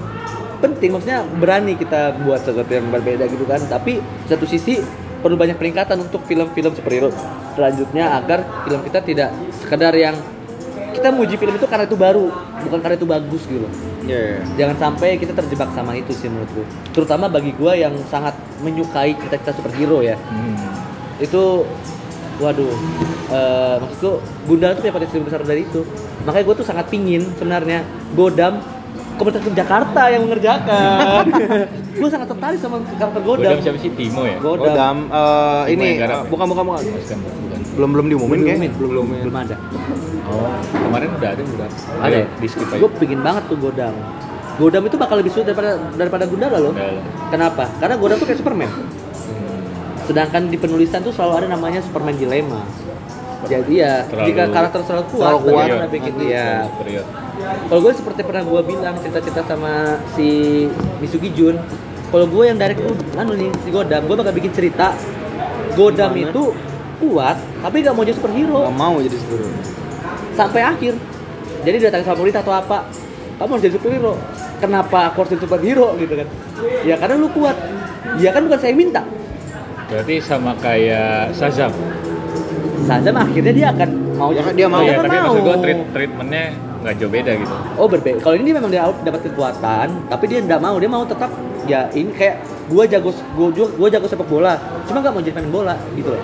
penting 0.58 0.90
maksudnya 0.90 1.22
berani 1.38 1.78
kita 1.78 2.18
buat 2.26 2.42
sesuatu 2.42 2.70
yang 2.70 2.90
berbeda 2.90 3.24
gitu 3.30 3.44
kan. 3.46 3.62
Tapi 3.68 4.02
satu 4.26 4.44
sisi 4.44 4.80
perlu 5.18 5.34
banyak 5.34 5.58
peningkatan 5.58 5.98
untuk 5.98 6.22
film-film 6.26 6.72
superhero 6.78 7.10
selanjutnya 7.58 8.14
agar 8.22 8.46
film 8.62 8.80
kita 8.86 9.02
tidak 9.02 9.30
sekedar 9.58 9.90
yang 9.98 10.14
kita 10.94 11.10
muji 11.14 11.34
film 11.38 11.54
itu 11.54 11.66
karena 11.66 11.84
itu 11.86 11.98
baru 11.98 12.26
bukan 12.66 12.78
karena 12.82 12.96
itu 12.98 13.06
bagus 13.06 13.42
gitu 13.46 13.62
loh. 13.66 13.72
Iya, 14.08 14.18
iya. 14.18 14.40
jangan 14.56 14.76
sampai 14.88 15.18
kita 15.20 15.36
terjebak 15.36 15.68
sama 15.74 15.92
itu 15.94 16.14
sih 16.16 16.30
menurutku 16.30 16.62
terutama 16.96 17.28
bagi 17.28 17.52
gua 17.54 17.76
yang 17.76 17.92
sangat 18.08 18.34
menyukai 18.62 19.14
cerita-cerita 19.18 19.58
superhero 19.58 20.00
ya. 20.00 20.16
Hmm. 20.30 20.54
itu 21.18 21.66
waduh 22.38 22.70
eh 23.34 23.76
maksudku 23.82 24.22
Gundala 24.46 24.78
tuh 24.78 24.86
punya 24.86 24.94
potensi 24.94 25.18
besar 25.18 25.42
dari 25.42 25.66
itu 25.66 25.82
makanya 26.28 26.44
gue 26.44 26.56
tuh 26.60 26.66
sangat 26.68 26.86
pingin 26.92 27.24
sebenarnya 27.40 27.88
Godam 28.12 28.60
komunitas 29.18 29.42
Jakarta 29.50 30.02
yang 30.08 30.22
mengerjakan. 30.24 31.22
Gue 31.98 32.06
sangat 32.06 32.30
tertarik 32.30 32.58
sama 32.62 32.78
karakter 32.86 33.22
Godam. 33.26 33.50
Godam 33.50 33.58
siapa 33.66 33.78
sih? 33.82 33.90
Timo 33.90 34.22
ya? 34.22 34.38
Godam, 34.38 34.62
Godam 34.70 34.96
eh, 35.10 35.62
Timo 35.66 35.82
ini 35.82 35.88
garap. 35.98 36.14
eh, 36.14 36.22
bukan 36.30 36.46
bukan 36.54 36.64
bukan. 36.70 36.80
Belum 37.74 37.90
belum 37.94 38.06
diumumin 38.06 38.38
belum, 38.38 38.46
kayaknya. 38.46 38.70
belum, 38.78 38.90
belum, 38.94 39.06
belum 39.26 39.36
ada. 39.36 39.56
Oh, 40.28 40.58
kemarin 40.70 41.08
udah 41.18 41.30
ada 41.34 41.42
udah. 41.42 41.68
ada. 41.98 42.06
Ayo, 42.06 42.20
di 42.38 42.46
skip 42.46 42.68
aja. 42.70 42.78
gue 42.78 42.90
pingin 43.02 43.20
banget 43.20 43.42
tuh 43.50 43.58
Godam. 43.58 43.94
Godam 44.58 44.82
itu 44.86 44.96
bakal 44.98 45.16
lebih 45.18 45.30
sulit 45.34 45.46
daripada 45.50 45.78
daripada 45.98 46.24
Gundala 46.30 46.58
loh. 46.62 46.74
Kenapa? 47.34 47.66
Karena 47.82 47.98
Godam 47.98 48.16
tuh 48.22 48.26
kayak 48.30 48.38
Superman. 48.38 48.70
Hmm. 48.70 49.60
sedangkan 50.08 50.48
di 50.48 50.56
penulisan 50.56 51.04
tuh 51.04 51.12
selalu 51.12 51.44
ada 51.44 51.46
namanya 51.52 51.84
Superman 51.84 52.16
dilema 52.16 52.64
jadi 53.44 53.70
ya 53.72 53.94
Terlalu- 54.04 54.26
jika 54.26 54.42
karakter 54.50 54.80
terlalu 54.82 55.06
kuat 55.08 55.22
terlalu 55.30 55.38
kuat, 55.44 55.64
bagaimana 55.64 55.88
bikin 55.88 56.14
dia 56.18 56.46
Superior. 56.66 57.04
Kalau 57.38 57.80
gue 57.80 57.92
seperti 57.94 58.20
pernah 58.22 58.42
gue 58.42 58.60
bilang 58.66 58.94
cerita-cerita 58.98 59.42
sama 59.46 59.74
si 60.12 60.28
Misugi 60.98 61.30
Jun, 61.30 61.54
kalau 62.08 62.26
gue 62.26 62.44
yang 62.44 62.58
direct 62.58 62.80
tuh, 62.80 62.96
anu 63.14 63.32
nih 63.32 63.50
si 63.62 63.70
Godam, 63.70 64.02
gue 64.02 64.16
bakal 64.16 64.34
bikin 64.34 64.50
cerita 64.50 64.90
Godam 65.72 66.10
Gimana? 66.10 66.28
itu 66.28 66.42
kuat, 66.98 67.36
tapi 67.62 67.76
gak 67.78 67.94
mau 67.94 68.02
jadi 68.02 68.16
superhero 68.16 68.58
Nggak 68.60 68.74
mau 68.76 68.96
jadi 68.98 69.16
superhero. 69.16 69.50
sampai 70.34 70.62
akhir. 70.64 70.94
Jadi 71.58 71.76
datang 71.80 72.02
sama 72.02 72.16
pemerintah 72.16 72.42
atau 72.42 72.54
apa, 72.54 72.78
kamu 73.36 73.50
harus 73.52 73.62
jadi 73.62 73.74
superhero. 73.76 74.12
Kenapa 74.58 74.98
aku 75.06 75.16
harus 75.20 75.30
jadi 75.30 75.42
superhero 75.44 75.94
gitu 75.96 76.14
kan? 76.16 76.28
Ya 76.82 76.94
karena 76.94 77.14
lu 77.16 77.30
kuat. 77.30 77.54
Ya 78.18 78.30
kan 78.30 78.42
bukan 78.42 78.58
saya 78.58 78.70
yang 78.72 78.80
minta. 78.80 79.02
Berarti 79.86 80.14
sama 80.18 80.58
kayak 80.58 81.30
Shazam. 81.32 81.70
Saja 82.88 83.08
mah 83.12 83.28
akhirnya 83.28 83.52
dia 83.52 83.66
akan 83.68 83.88
mau 84.16 84.30
Ya 84.32 84.40
kan, 84.40 84.52
dia 84.56 84.66
mau. 84.66 84.80
Kan 84.80 85.04
tapi 85.04 85.12
mau. 85.12 85.24
maksud 85.28 85.42
gua 85.44 85.56
treat 85.60 85.80
treatmentnya 85.92 86.44
nggak 86.78 86.94
jauh 86.96 87.12
beda 87.12 87.32
gitu. 87.36 87.54
Oh 87.76 87.86
berbeda. 87.86 88.18
Kalau 88.24 88.36
ini 88.38 88.50
memang 88.50 88.70
dia 88.72 88.82
dapat 89.04 89.20
kekuatan, 89.28 89.86
tapi 90.08 90.24
dia 90.26 90.38
nggak 90.40 90.60
mau. 90.62 90.76
Dia 90.80 90.88
mau 90.88 91.04
tetap 91.04 91.30
ya 91.68 91.84
ini 91.92 92.10
kayak 92.16 92.40
gua 92.66 92.88
jago 92.88 93.12
gua 93.36 93.48
juga 93.52 93.68
gua 93.76 93.88
jago 93.92 94.06
sepak 94.08 94.24
bola, 94.24 94.56
cuma 94.88 95.04
nggak 95.04 95.12
mau 95.12 95.20
jadi 95.20 95.34
pemain 95.36 95.52
bola 95.52 95.74
gitu 95.92 96.16
loh. 96.16 96.22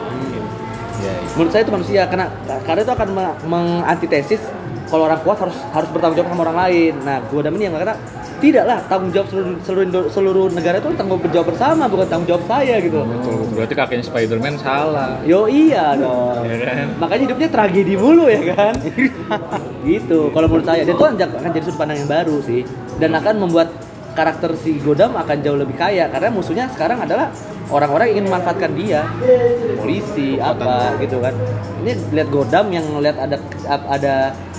Iya. 1.05 1.14
Menurut 1.37 1.50
saya 1.53 1.62
itu 1.68 1.72
manusia 1.74 2.03
karena 2.09 2.27
karena 2.64 2.81
itu 2.81 2.92
akan 2.96 3.09
me- 3.12 3.37
mengantitesis 3.44 4.40
kalau 4.88 5.09
orang 5.09 5.20
kuat 5.25 5.38
harus 5.40 5.57
harus 5.73 5.88
bertanggung 5.90 6.18
jawab 6.23 6.29
sama 6.33 6.42
orang 6.51 6.59
lain. 6.68 6.92
Nah, 7.03 7.18
gua 7.29 7.40
dan 7.40 7.53
ini 7.57 7.64
yang 7.66 7.75
kata 7.77 7.97
tidaklah 8.44 8.79
tanggung 8.90 9.12
jawab 9.14 9.29
seluruh 9.33 9.57
seluruh, 9.64 10.05
seluruh 10.12 10.47
negara 10.53 10.77
itu 10.83 10.88
tanggung 10.99 11.20
jawab 11.33 11.47
bersama 11.49 11.85
bukan 11.88 12.07
tanggung 12.09 12.29
jawab 12.29 12.44
saya 12.44 12.75
gitu. 12.83 13.01
Betul, 13.01 13.35
betul. 13.40 13.55
Berarti 13.57 13.75
kakeknya 13.75 14.05
Spider-Man 14.05 14.55
salah. 14.61 15.11
Yo 15.25 15.49
iya 15.49 15.97
dong. 15.97 16.44
Iya 16.44 16.57
kan? 16.68 16.87
Makanya 17.01 17.23
hidupnya 17.31 17.49
tragedi 17.49 17.94
mulu 17.97 18.27
ya 18.29 18.42
kan. 18.53 18.75
gitu. 19.88 20.29
Kalau 20.29 20.47
menurut 20.51 20.66
saya 20.66 20.83
dan 20.85 20.94
itu 20.94 21.05
akan 21.05 21.51
jadi 21.55 21.64
sudut 21.64 21.79
pandang 21.81 21.99
yang 22.05 22.11
baru 22.11 22.37
sih 22.44 22.61
dan 23.01 23.11
akan 23.16 23.35
membuat 23.40 23.68
karakter 24.14 24.55
si 24.61 24.79
Godam 24.79 25.18
akan 25.18 25.37
jauh 25.42 25.59
lebih 25.59 25.75
kaya 25.75 26.07
karena 26.07 26.31
musuhnya 26.31 26.70
sekarang 26.70 27.03
adalah 27.03 27.35
orang-orang 27.68 28.12
ingin 28.12 28.24
memanfaatkan 28.29 28.70
dia 28.77 29.09
polisi 29.79 30.37
apa 30.37 30.96
gitu 31.00 31.20
kan 31.20 31.33
ini 31.85 31.92
lihat 32.12 32.29
Godam 32.29 32.66
yang 32.72 32.87
lihat 33.00 33.16
ada 33.16 33.37
ada 33.68 34.14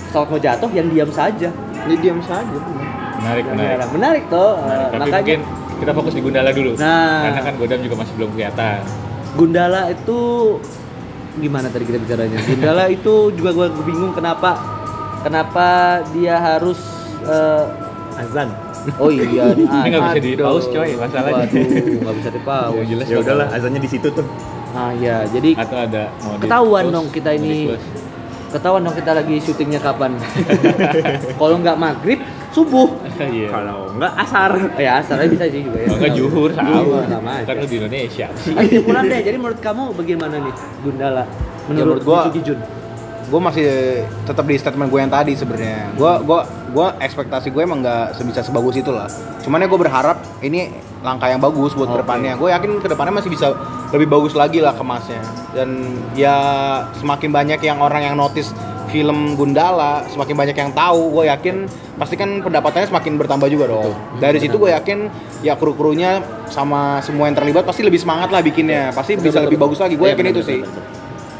pesawat 0.06 0.28
mau 0.30 0.40
jatuh 0.40 0.70
yang 0.72 0.86
diam 0.90 1.10
saja 1.10 1.50
Dia 1.86 1.96
diam 2.02 2.18
saja. 2.18 2.58
Menarik, 3.22 3.46
menarik. 3.46 3.54
menarik, 3.54 3.88
menarik 3.94 4.24
tuh 4.26 4.50
Menarik. 4.58 4.74
Eh, 4.74 4.86
Tapi 4.90 4.98
makanya 4.98 5.22
mungkin 5.22 5.40
kita 5.76 5.92
fokus 5.94 6.12
di 6.18 6.22
Gundala 6.24 6.50
dulu. 6.50 6.70
Nah. 6.74 7.20
Karena 7.30 7.40
kan 7.46 7.54
Godam 7.62 7.78
juga 7.86 7.96
masih 8.02 8.12
belum 8.18 8.30
kelihatan. 8.34 8.78
Gundala 9.38 9.82
itu 9.94 10.18
gimana 11.36 11.66
tadi 11.70 11.84
kita 11.86 11.98
bicaranya? 12.02 12.38
Gundala 12.42 12.84
itu 12.96 13.14
juga 13.38 13.50
gue 13.54 13.66
bingung 13.86 14.10
kenapa 14.18 14.58
kenapa 15.22 15.66
dia 16.10 16.42
harus 16.42 16.80
eh, 17.22 17.64
Azan. 18.18 18.50
Oh 18.96 19.10
iya 19.10 19.44
Ini 19.54 19.88
nggak 19.88 20.02
bisa 20.04 20.14
aduh. 20.14 20.24
di-pause, 20.24 20.66
coy, 20.68 20.90
masalahnya. 20.94 21.44
Waduh, 21.44 21.98
nggak 21.98 22.16
bisa 22.16 22.28
di 22.28 22.36
Ya, 22.36 22.44
pause. 22.44 22.86
jelas 22.86 23.06
Ya 23.06 23.16
udahlah, 23.18 23.46
azannya 23.50 23.80
di 23.80 23.90
situ 23.90 24.08
tuh. 24.10 24.26
Ah 24.70 24.90
iya, 24.92 25.24
jadi 25.26 25.50
Atau 25.56 25.78
ada 25.78 26.02
mau 26.20 26.36
ketahuan 26.36 26.84
dong 26.90 27.06
kita 27.08 27.30
ini 27.32 27.72
ketahuan 28.46 28.82
dong 28.82 28.94
kita 28.94 29.12
lagi 29.12 29.34
syutingnya 29.38 29.80
kapan. 29.80 30.14
Kalau 31.40 31.56
nggak 31.58 31.76
maghrib, 31.76 32.20
subuh. 32.50 32.88
Iya. 33.16 33.48
Kalau 33.48 33.88
enggak 33.90 34.12
asar. 34.18 34.50
Oh, 34.52 34.76
ya 34.76 35.00
asalnya 35.00 35.24
bisa 35.26 35.44
sih 35.48 35.64
juga 35.64 35.80
ya. 35.80 35.88
Kalau 35.88 35.98
nggak 35.98 36.14
juhur 36.14 36.50
sama. 36.52 36.68
Juhur, 36.76 37.02
sama 37.08 37.30
aja. 37.34 37.48
Kan 37.48 37.56
di 37.64 37.76
Indonesia. 37.78 38.26
Ayo 38.28 38.56
kesimpulan 38.60 39.02
deh. 39.06 39.20
Jadi 39.24 39.36
menurut 39.40 39.60
kamu 39.60 39.82
bagaimana 39.92 40.34
nih 40.36 40.54
Gundala? 40.84 41.24
Menurut, 41.66 41.98
menurut 41.98 42.02
gua- 42.04 42.28
Jun. 42.36 42.60
gue 43.26 43.40
masih 43.42 43.66
tetap 44.22 44.44
di 44.44 44.54
statement 44.54 44.86
gue 44.86 45.00
yang 45.00 45.10
tadi 45.10 45.34
sebenarnya 45.34 45.90
gue 45.98 46.12
gua 46.22 46.46
gue 46.76 46.86
ekspektasi 47.00 47.48
gue 47.48 47.62
emang 47.64 47.80
nggak 47.80 48.20
sebisa 48.20 48.44
sebagus 48.44 48.76
itu 48.76 48.92
lah. 48.92 49.08
Cuman 49.40 49.64
ya 49.64 49.66
gue 49.72 49.80
berharap 49.80 50.20
ini 50.44 50.68
langkah 51.00 51.32
yang 51.32 51.40
bagus 51.40 51.72
buat 51.72 51.88
Oke. 51.88 51.96
ke 51.96 51.98
depannya. 52.04 52.36
Gue 52.36 52.52
yakin 52.52 52.70
ke 52.84 52.88
depannya 52.92 53.16
masih 53.16 53.32
bisa 53.32 53.56
lebih 53.96 54.12
bagus 54.12 54.36
lagi 54.36 54.60
lah 54.60 54.76
kemasnya. 54.76 55.24
Dan 55.56 55.96
ya 56.12 56.36
semakin 57.00 57.32
banyak 57.32 57.60
yang 57.64 57.80
orang 57.80 58.04
yang 58.04 58.14
notice 58.20 58.52
film 58.92 59.34
Gundala 59.34 60.06
semakin 60.12 60.36
banyak 60.36 60.56
yang 60.56 60.70
tahu 60.76 61.10
gue 61.10 61.24
yakin 61.26 61.66
pasti 61.96 62.14
kan 62.14 62.44
pendapatannya 62.44 62.86
semakin 62.92 63.12
bertambah 63.16 63.48
juga 63.48 63.72
dong. 63.72 63.96
Dari 64.20 64.36
situ 64.36 64.60
gue 64.60 64.70
yakin 64.76 65.08
ya 65.40 65.56
kru-krunya 65.56 66.20
sama 66.52 67.00
semua 67.00 67.26
yang 67.26 67.36
terlibat 67.36 67.64
pasti 67.64 67.82
lebih 67.82 67.98
semangat 67.98 68.28
lah 68.28 68.44
bikinnya. 68.44 68.92
Pasti 68.92 69.16
Betul, 69.16 69.32
bisa 69.32 69.38
betul, 69.40 69.46
lebih 69.48 69.58
betul. 69.58 69.66
bagus 69.72 69.78
lagi. 69.80 69.94
Gue 69.96 70.06
Iya, 70.06 70.14
yakin 70.14 70.26
itu 70.28 70.42
sih. 70.44 70.60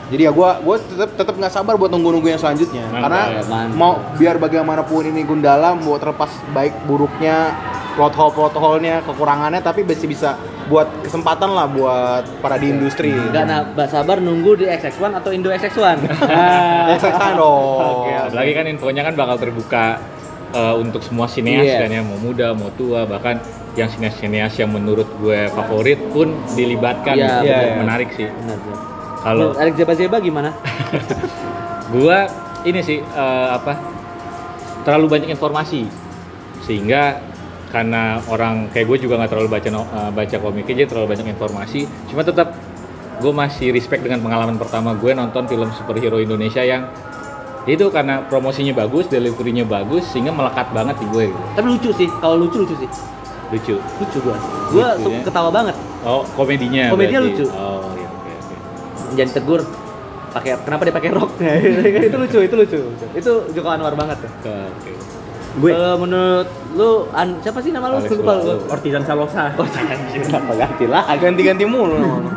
Jadi 0.07 0.31
ya 0.31 0.33
gue 0.33 0.51
gue 0.63 0.77
tetap 0.95 1.11
tetap 1.19 1.35
nggak 1.35 1.53
sabar 1.53 1.75
buat 1.75 1.91
nunggu-nunggu 1.91 2.31
yang 2.31 2.41
selanjutnya 2.41 2.87
Mantap, 2.87 3.03
karena 3.03 3.21
ya, 3.27 3.43
mantap. 3.51 3.75
mau 3.75 3.93
biar 4.15 4.37
bagaimanapun 4.39 5.03
ini 5.11 5.21
Gundala 5.27 5.75
mau 5.75 5.99
terlepas 5.99 6.31
baik 6.55 6.75
buruknya 6.87 7.51
plot 7.99 8.15
hole 8.15 8.33
plot 8.37 8.55
hole-nya 8.55 9.03
kekurangannya 9.03 9.65
tapi 9.65 9.83
masih 9.83 10.07
bisa 10.07 10.37
buat 10.67 10.87
kesempatan 11.01 11.51
lah 11.55 11.67
buat 11.71 12.23
para 12.43 12.59
di 12.59 12.71
industri 12.71 13.15
Enggak 13.15 13.47
nah, 13.47 13.87
sabar 13.89 14.19
nunggu 14.19 14.63
di 14.63 14.65
XX1 14.67 15.23
atau 15.23 15.31
Indo 15.33 15.49
XX1. 15.51 15.79
Nah. 16.27 16.91
ya 16.93 16.97
saya 16.99 17.39
dong 17.39 18.05
Oke, 18.05 18.11
Apalagi 18.13 18.53
kan 18.53 18.65
infonya 18.67 19.03
kan 19.07 19.15
bakal 19.15 19.39
terbuka 19.39 20.03
eh, 20.53 20.75
untuk 20.77 21.01
semua 21.07 21.31
sineas 21.31 21.65
Yes. 21.67 21.81
kan 21.81 21.91
ya, 21.91 22.03
mau 22.03 22.19
muda, 22.19 22.51
mau 22.53 22.71
tua, 22.75 23.07
bahkan 23.07 23.39
yang 23.79 23.93
sineas-sineas 23.93 24.57
yang 24.59 24.73
menurut 24.73 25.07
gue 25.21 25.53
favorit 25.53 26.01
pun 26.11 26.33
dilibatkan. 26.57 27.15
Iya, 27.15 27.45
Itu 27.45 27.47
benar. 27.47 27.77
menarik 27.85 28.09
sih. 28.17 28.27
Benar, 28.27 28.59
benar. 28.59 28.96
Kalau 29.23 29.57
Alex 29.57 29.75
Zeba 29.77 29.95
Zeba 29.97 30.17
gimana? 30.21 30.51
gua 31.95 32.27
ini 32.67 32.81
sih 32.83 32.99
eh, 32.99 33.49
apa 33.51 33.79
terlalu 34.83 35.19
banyak 35.19 35.31
informasi 35.31 35.87
sehingga 36.63 37.23
karena 37.67 38.23
orang 38.31 38.71
kayak 38.71 38.87
gue 38.87 38.99
juga 39.07 39.19
nggak 39.19 39.31
terlalu 39.35 39.49
baca 39.51 39.69
eh, 39.71 40.11
baca 40.15 40.37
komiknya 40.39 40.75
jadi 40.83 40.89
terlalu 40.91 41.15
banyak 41.15 41.27
informasi 41.35 41.87
cuma 42.11 42.23
tetap 42.23 42.55
gue 43.17 43.33
masih 43.33 43.71
respect 43.75 44.03
dengan 44.07 44.23
pengalaman 44.23 44.59
pertama 44.59 44.95
gue 44.95 45.11
nonton 45.15 45.47
film 45.47 45.71
superhero 45.75 46.19
Indonesia 46.19 46.63
yang 46.63 46.87
itu 47.67 47.83
karena 47.91 48.23
promosinya 48.31 48.71
bagus, 48.79 49.11
deliverynya 49.11 49.67
bagus 49.67 50.07
sehingga 50.15 50.31
melekat 50.31 50.71
banget 50.71 51.03
di 51.03 51.07
gue 51.11 51.35
gitu. 51.35 51.43
Tapi 51.59 51.67
lucu 51.67 51.91
sih, 51.99 52.07
kalau 52.23 52.39
lucu 52.39 52.63
lucu 52.63 52.79
sih. 52.79 52.87
lucu 53.51 53.75
Lucu 53.99 54.19
gua. 54.23 54.39
Gua 54.71 54.89
Lucu, 54.95 55.03
suka 55.11 55.19
ya. 55.19 55.23
ketawa 55.27 55.51
banget. 55.51 55.75
oh 56.07 56.23
komedinya 56.39 56.95
Komedinya 56.95 57.21
berarti. 57.27 57.43
lucu. 57.43 57.47
oh 57.51 57.66
Jangan 59.15 59.31
tegur 59.37 59.61
pakai 60.35 60.51
kenapa 60.67 60.83
dia 60.83 60.95
pakai 60.95 61.11
rok? 61.15 61.31
Itu 62.09 62.17
lucu 62.19 62.39
itu 62.43 62.55
lucu. 62.59 62.81
Itu 63.15 63.33
Joko 63.55 63.69
Anwar 63.71 63.95
banget 63.95 64.27
tuh. 64.27 64.31
Oke, 64.43 64.51
oke. 64.51 64.91
Gue 65.57 65.73
Kalau 65.73 65.97
menurut 66.05 66.49
lu 66.77 67.09
an, 67.17 67.41
siapa 67.41 67.65
sih 67.65 67.73
nama 67.73 67.89
lu? 67.89 68.05
Lupa 68.05 68.33
lu 68.45 68.55
Ortizan 68.69 69.05
Salosa. 69.07 69.53
oh 69.61 69.65
anjir 69.65 70.21
apa 70.29 70.53
ganti 70.53 70.85
lah? 70.85 71.05
Ganti-ganti 71.17 71.65
mulu. 71.65 71.97
Nama 71.97 72.19
lu. 72.21 72.31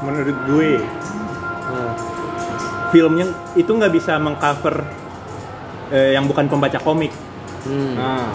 Menurut 0.00 0.36
gue 0.48 0.70
filmnya 2.90 3.26
itu 3.54 3.70
nggak 3.70 3.92
bisa 3.94 4.18
mengcover 4.18 4.82
eh, 5.94 6.18
yang 6.18 6.26
bukan 6.26 6.50
pembaca 6.50 6.78
komik. 6.82 7.14
hmm, 7.66 7.94
nah. 7.94 8.34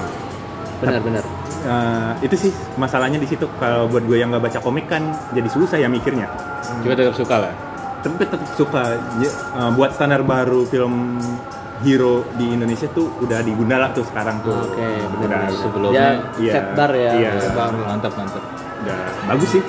Benar 0.79 0.99
benar 1.03 1.23
Eh, 1.65 2.13
itu 2.21 2.35
sih 2.39 2.51
masalahnya 2.75 3.17
di 3.17 3.25
situ. 3.25 3.49
Kalau 3.55 3.85
buat 3.85 4.03
gue 4.03 4.15
yang 4.15 4.29
nggak 4.29 4.43
baca 4.43 4.59
komik 4.59 4.85
kan 4.85 5.01
jadi 5.31 5.49
susah 5.49 5.75
ya 5.75 5.87
mikirnya. 5.87 6.29
cuma 6.77 6.93
tetap 6.93 7.13
suka 7.13 7.35
lah 7.39 7.53
Tapi 7.99 8.15
tetap 8.19 8.41
suka 8.51 8.81
Ya, 9.17 9.29
eh, 9.29 9.71
buat 9.73 9.89
standar 9.91 10.21
baru 10.21 10.61
film 10.63 11.17
hero 11.81 12.21
di 12.33 12.51
Indonesia 12.51 12.85
tuh 12.87 13.09
udah 13.19 13.41
di 13.41 13.51
Gundala 13.51 13.89
tuh 13.91 14.01
sekarang 14.03 14.39
tuh. 14.39 14.53
oke 14.53 14.77
benar 14.77 15.01
Udah 15.11 15.27
benar. 15.41 15.49
sebelumnya, 15.51 15.99
ya, 15.99 16.09
iya, 16.39 16.53
set 16.53 16.67
bar 16.71 16.91
ya 16.93 17.11
iya. 17.13 17.31
set 17.35 17.51
bar. 17.51 17.73
mantap 17.73 18.13
mantap 18.13 18.43
udah 18.77 18.99
bagus 19.25 19.49
sih 19.51 19.61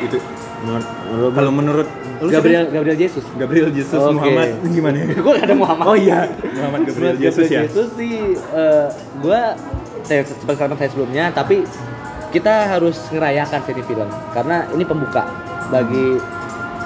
itu. 0.00 0.16
Menurut- 0.60 0.90
Kalau 1.32 1.50
menurut 1.50 1.88
Gabriel 2.22 2.68
Gabriel 2.68 2.98
Jesus 2.98 3.24
siapa? 3.24 3.40
Gabriel 3.40 3.70
Jesus 3.70 3.96
Oke. 3.98 4.12
Muhammad 4.14 4.48
gimana? 4.68 4.96
gue 5.16 5.32
gak 5.32 5.46
ada 5.46 5.56
Muhammad 5.56 5.84
Oh 5.86 5.96
iya, 5.96 6.28
Muhammad 6.54 6.80
Gabriel 6.84 7.14
Buat 7.14 7.24
Jesus 7.24 7.46
ya. 7.48 7.60
Jesus 7.64 7.88
sih 7.96 8.14
eh, 8.36 8.86
gue 9.18 9.40
saya 10.04 10.22
seperti 10.24 10.58
kata 10.58 10.74
saya 10.76 10.90
sebelumnya 10.92 11.24
tapi 11.32 11.64
kita 12.30 12.70
harus 12.70 12.96
ngerayakan 13.10 13.60
sih 13.66 13.84
film. 13.84 14.08
Karena 14.32 14.66
ini 14.70 14.84
pembuka 14.86 15.26
bagi 15.68 16.18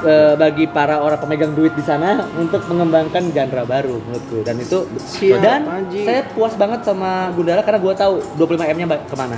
eh, 0.04 0.34
bagi 0.36 0.64
para 0.68 1.00
orang 1.04 1.20
pemegang 1.20 1.52
duit 1.52 1.72
di 1.76 1.84
sana 1.84 2.24
untuk 2.36 2.64
mengembangkan 2.68 3.28
genre 3.30 3.62
baru 3.68 3.96
menurutku. 4.00 4.40
Dan 4.42 4.56
itu 4.60 4.88
Siap, 4.96 5.40
dan 5.40 5.60
saya 5.92 6.24
puas 6.32 6.56
banget 6.56 6.84
sama 6.84 7.30
Gundala 7.36 7.60
karena 7.60 7.80
gue 7.80 7.94
tahu 7.94 8.14
25 8.40 8.72
m 8.72 8.76
nya 8.80 8.86
ke 9.04 9.16
mana 9.16 9.36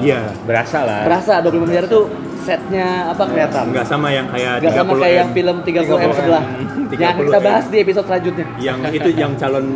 Iya. 0.00 0.20
berasa 0.44 0.78
lah 0.82 1.00
berasa 1.04 1.32
25 1.40 1.64
miliar 1.64 1.84
itu 1.84 2.00
setnya 2.40 3.08
apa 3.08 3.22
kelihatan 3.24 3.64
Nggak 3.68 3.86
sama 3.86 4.08
yang 4.08 4.26
kayak 4.26 4.52
Gak 4.58 4.72
sama 4.72 4.90
30M. 4.90 4.98
kayak 4.98 5.14
yang 5.14 5.30
film 5.32 5.56
30 5.60 5.84
m 5.84 6.12
sebelah 6.12 6.42
30M. 6.88 6.96
yang 6.96 7.14
kita 7.20 7.38
bahas 7.38 7.64
di 7.66 7.76
episode 7.78 8.06
selanjutnya 8.06 8.44
yang 8.58 8.78
itu 8.88 9.08
yang 9.12 9.32
calon 9.34 9.66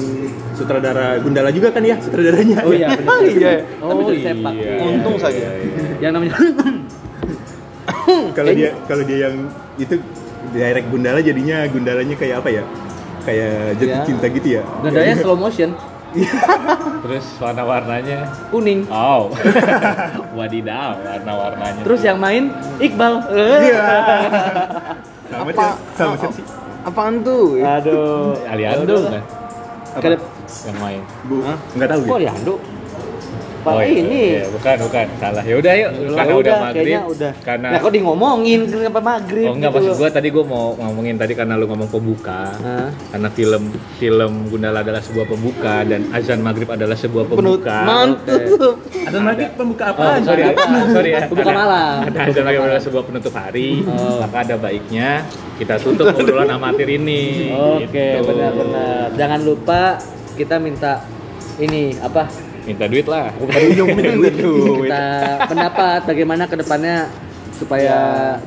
sutradara 0.53 1.19
Gundala 1.19 1.51
juga 1.51 1.69
kan 1.69 1.83
ya 1.83 1.97
sutradaranya. 1.99 2.63
oh 2.63 2.71
iya 2.71 2.87
benar 2.91 3.21
iya 3.29 3.53
tapi 3.61 4.01
Oh, 4.01 4.11
sepak 4.11 4.53
iya. 4.55 4.73
untung 4.81 5.15
saja 5.17 5.37
Iya, 5.37 5.51
iya. 5.59 5.83
yang 6.01 6.13
namanya 6.13 6.33
kalau 8.33 8.51
dia 8.53 8.71
kalau 8.85 9.03
dia 9.03 9.19
yang 9.27 9.35
itu 9.77 9.95
direct 10.51 10.87
Gundala 10.89 11.19
jadinya 11.21 11.67
Gundalanya 11.67 12.15
kayak 12.15 12.41
apa 12.41 12.49
ya? 12.51 12.63
Kayak 13.23 13.79
jatuh 13.79 13.93
Iya. 13.93 14.05
cinta 14.05 14.27
gitu 14.29 14.49
ya. 14.53 14.63
Nadanya 14.83 15.15
slow 15.17 15.37
motion, 15.37 15.71
terus 17.03 17.27
warna-warnanya 17.41 18.29
kuning. 18.53 18.85
oh 18.93 19.33
wadidaw 20.39 20.97
warna-warnanya 21.01 21.83
Terus 21.83 22.01
yang 22.05 22.19
main 22.21 22.53
Iqbal. 22.79 23.15
Iya. 23.33 23.85
Sama 25.33 25.51
apa? 25.51 25.67
Sama 25.97 26.15
sih? 26.21 26.45
apaan 26.83 27.23
tuh 27.23 27.63
Aduh. 27.63 28.35
Aliando 28.51 28.97
kan 29.07 29.23
Apa? 29.97 30.19
Yang 30.67 30.79
main 30.83 31.01
Bu, 31.25 31.37
nggak 31.79 31.89
tahu 31.89 32.01
Kok 32.09 32.19
gitu. 32.21 32.55
Pak 33.63 33.71
Oh, 33.73 33.79
iya, 33.79 33.95
ini. 33.97 34.23
iya, 34.33 34.45
bukan 34.49 34.75
bukan 34.83 35.07
salah 35.17 35.39
ya 35.41 35.55
udah 35.55 35.73
yuk 35.73 35.91
Ya 35.93 36.09
karena 36.13 36.35
udah 36.35 36.55
maghrib 36.61 36.99
udah. 37.09 37.33
karena 37.41 37.67
Nah, 37.69 37.79
kok 37.79 37.91
di 37.91 38.01
ngomongin 38.01 38.61
kenapa 38.67 38.99
maghrib? 39.01 39.47
oh 39.47 39.55
enggak 39.55 39.71
gitu 39.71 39.79
maksud 39.79 39.95
gua 39.97 40.11
tadi 40.11 40.29
gua 40.29 40.45
mau 40.45 40.65
ngomongin 40.77 41.15
tadi 41.15 41.33
karena 41.33 41.55
lu 41.55 41.65
ngomong 41.65 41.87
pembuka 41.87 42.43
Hah? 42.55 42.91
karena 43.09 43.29
film 43.31 43.63
film 43.97 44.33
Gundala 44.49 44.83
adalah 44.83 44.99
sebuah 44.99 45.27
pembuka 45.27 45.75
dan 45.85 46.11
azan 46.11 46.41
maghrib 46.41 46.67
adalah 46.69 46.95
sebuah 46.95 47.25
pembuka 47.25 47.79
mantap 47.83 48.41
Ada 49.03 49.19
lagi 49.21 49.45
pembuka 49.53 49.85
Oh, 49.85 49.95
apa? 49.95 50.05
sorry, 50.21 50.43
sorry 50.89 51.11
ya. 51.13 51.21
Pembuka 51.25 51.49
Ada- 51.49 51.61
malam. 51.61 51.95
Ada 52.05 52.19
azan 52.25 52.43
maghrib 52.43 52.63
adalah 52.65 52.83
sebuah 52.83 53.03
penutup 53.05 53.33
hari, 53.33 53.71
Oh. 53.85 54.19
maka 54.19 54.37
ada 54.43 54.57
baiknya 54.57 55.09
kita 55.55 55.75
tutup 55.77 56.11
obrolan 56.13 56.51
amatir 56.51 56.89
ini. 56.89 57.51
Oke, 57.53 57.87
Gitu. 57.89 58.25
benar-benar. 58.25 59.13
Jangan 59.15 59.41
lupa 59.41 59.81
kita 60.33 60.57
minta 60.57 61.03
ini 61.57 61.95
apa? 61.97 62.27
Minta 62.63 62.87
duit 62.87 63.07
lah. 63.11 63.35
Kita 64.87 65.05
pendapat 65.51 66.01
bagaimana 66.07 66.43
ke 66.47 66.57
depannya 66.59 67.11
supaya 67.53 67.97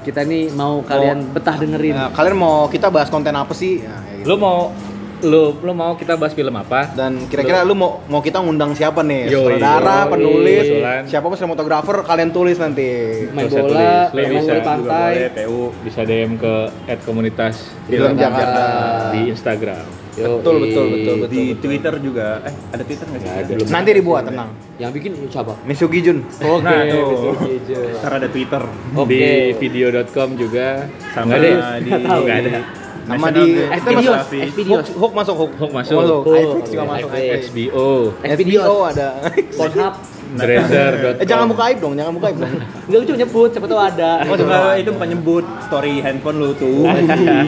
kita 0.04 0.28
nih 0.28 0.52
mau 0.52 0.84
kalian 0.84 1.32
betah 1.32 1.56
dengerin. 1.56 1.96
Nah, 1.96 2.10
kalian 2.12 2.36
mau 2.36 2.68
kita 2.68 2.92
bahas 2.92 3.08
konten 3.08 3.32
apa 3.32 3.56
sih 3.56 3.80
Ya, 3.80 3.96
kayak 4.04 4.18
gitu. 4.24 4.28
Lu 4.28 4.36
mau 4.36 4.76
lu 5.22 5.56
lu 5.56 5.72
mau 5.72 5.94
kita 5.94 6.14
bahas 6.14 6.32
film 6.32 6.52
apa? 6.52 6.92
dan 6.92 7.16
kira-kira 7.26 7.62
lu 7.62 7.72
mau 7.72 8.04
mau 8.06 8.20
kita 8.20 8.38
ngundang 8.38 8.72
siapa 8.72 9.00
nih 9.00 9.28
Yoi. 9.28 9.56
saudara 9.56 9.98
Yoi. 10.02 10.12
penulis 10.12 10.66
Kebetulan. 10.66 11.02
siapa 11.06 11.26
pun 11.26 11.36
sinematografer 11.36 11.98
kalian 12.02 12.30
tulis 12.30 12.58
nanti 12.58 12.88
main 13.30 13.46
Bisa 13.46 13.60
bola, 13.60 13.72
tulis. 13.72 14.06
main 14.12 14.28
Bisa. 14.28 14.42
bola 14.42 14.54
di 14.54 14.62
pantai. 14.62 15.12
PU. 15.32 15.62
Bisa 15.82 16.00
DM 16.02 16.32
ke 16.36 16.54
@komunitas 17.02 17.56
Film 17.86 18.12
Jakarta. 18.14 18.66
di 19.12 19.22
Instagram. 19.30 19.86
Yoi. 20.16 20.32
betul 20.34 20.56
betul 20.58 20.86
betul 20.90 21.16
betul 21.18 21.28
Di 21.30 21.44
betul. 21.46 21.62
Twitter 21.62 21.94
juga. 22.00 22.28
Eh, 22.42 22.54
ada 22.72 22.84
Twitter 22.84 23.06
nggak 23.06 23.20
sih? 23.20 23.30
Ada. 23.32 23.52
Belum. 23.52 23.68
nanti 23.70 23.90
dibuat 23.92 24.24
tenang 24.24 24.50
Yang 24.76 24.92
bikin 24.94 25.12
siapa? 25.28 25.54
Misugi 25.62 26.00
Jun 26.02 26.20
Oke, 26.38 26.60
Nah, 26.62 26.82
tuh. 26.86 27.08
bisa 27.36 27.46
hijau. 27.46 27.84
Ntar 27.98 28.12
ada 28.14 28.28
Twitter. 28.28 28.64
Oke. 28.94 29.12
Di 29.12 29.24
video.com 29.58 30.30
juga 30.36 30.88
Sama 31.12 31.26
Nggak 31.30 31.40
ada. 31.42 31.52
di 31.78 31.90
Nggak 31.92 32.38
ada. 32.42 32.85
Nama 33.06 33.30
National 33.30 33.46
di 33.46 33.50
masuk 33.70 34.02
Geography. 34.02 34.40
Xvideos. 34.50 34.88
hook, 34.98 35.14
masuk 35.14 35.36
hook 35.38 35.52
Hook 35.62 35.72
masuk. 35.72 35.98
masuk 36.02 36.20
Hook. 36.26 36.36
iFlix 36.36 36.66
juga 36.74 36.84
masuk 36.90 37.10
iFlix. 37.10 37.22
iFlix. 37.22 37.44
XBO, 37.46 37.88
FBO 38.26 38.76
ada 38.90 39.08
Pornhub. 39.54 39.94
Dresser.com. 40.36 41.14
eh 41.22 41.28
jangan 41.30 41.46
buka 41.48 41.64
aib 41.70 41.78
dong 41.80 41.94
jangan 41.94 42.12
buka 42.18 42.26
aib 42.34 42.38
dong 42.42 42.54
Enggak 42.90 43.00
lucu 43.06 43.14
nyebut, 43.14 43.50
siapa 43.54 43.68
tahu 43.70 43.82
ada. 43.82 44.12
Oh, 44.26 44.36
coba 44.36 44.58
itu 44.76 44.90
bukan 44.90 45.10
nyebut 45.14 45.46
story 45.70 45.94
handphone 46.02 46.38
lu 46.42 46.50
tuh. 46.58 46.90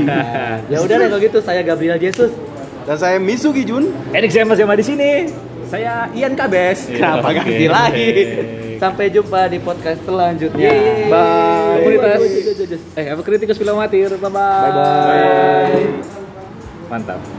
ya 0.72 0.78
udah 0.78 0.96
deh 1.02 1.08
kalau 1.10 1.20
gitu 1.20 1.38
saya 1.42 1.62
Gabriel 1.66 1.98
Jesus. 1.98 2.32
dan 2.88 2.96
saya 2.96 3.20
Misugi 3.20 3.68
Jun 3.68 3.92
Erik 4.16 4.32
saya 4.32 4.48
masih 4.48 4.64
di 4.64 4.86
sini. 4.86 5.12
Saya 5.68 6.08
Ian 6.16 6.32
Kabes. 6.38 6.88
Kenapa 6.88 7.28
Oke. 7.28 7.44
ganti 7.44 7.66
lagi? 7.68 8.08
Sampai 8.80 9.12
jumpa 9.12 9.52
di 9.52 9.60
podcast 9.60 10.00
selanjutnya. 10.08 10.72
Bye. 11.10 11.84
Komunitas. 11.84 12.20
Eh, 12.96 13.06
apa 13.12 13.22
kritikus 13.26 13.58
film 13.60 13.76
amatir. 13.76 14.10
Bye 14.16 14.32
bye. 14.32 14.64
Bye 14.64 14.74
bye. 14.74 15.86
Mantap. 16.88 17.20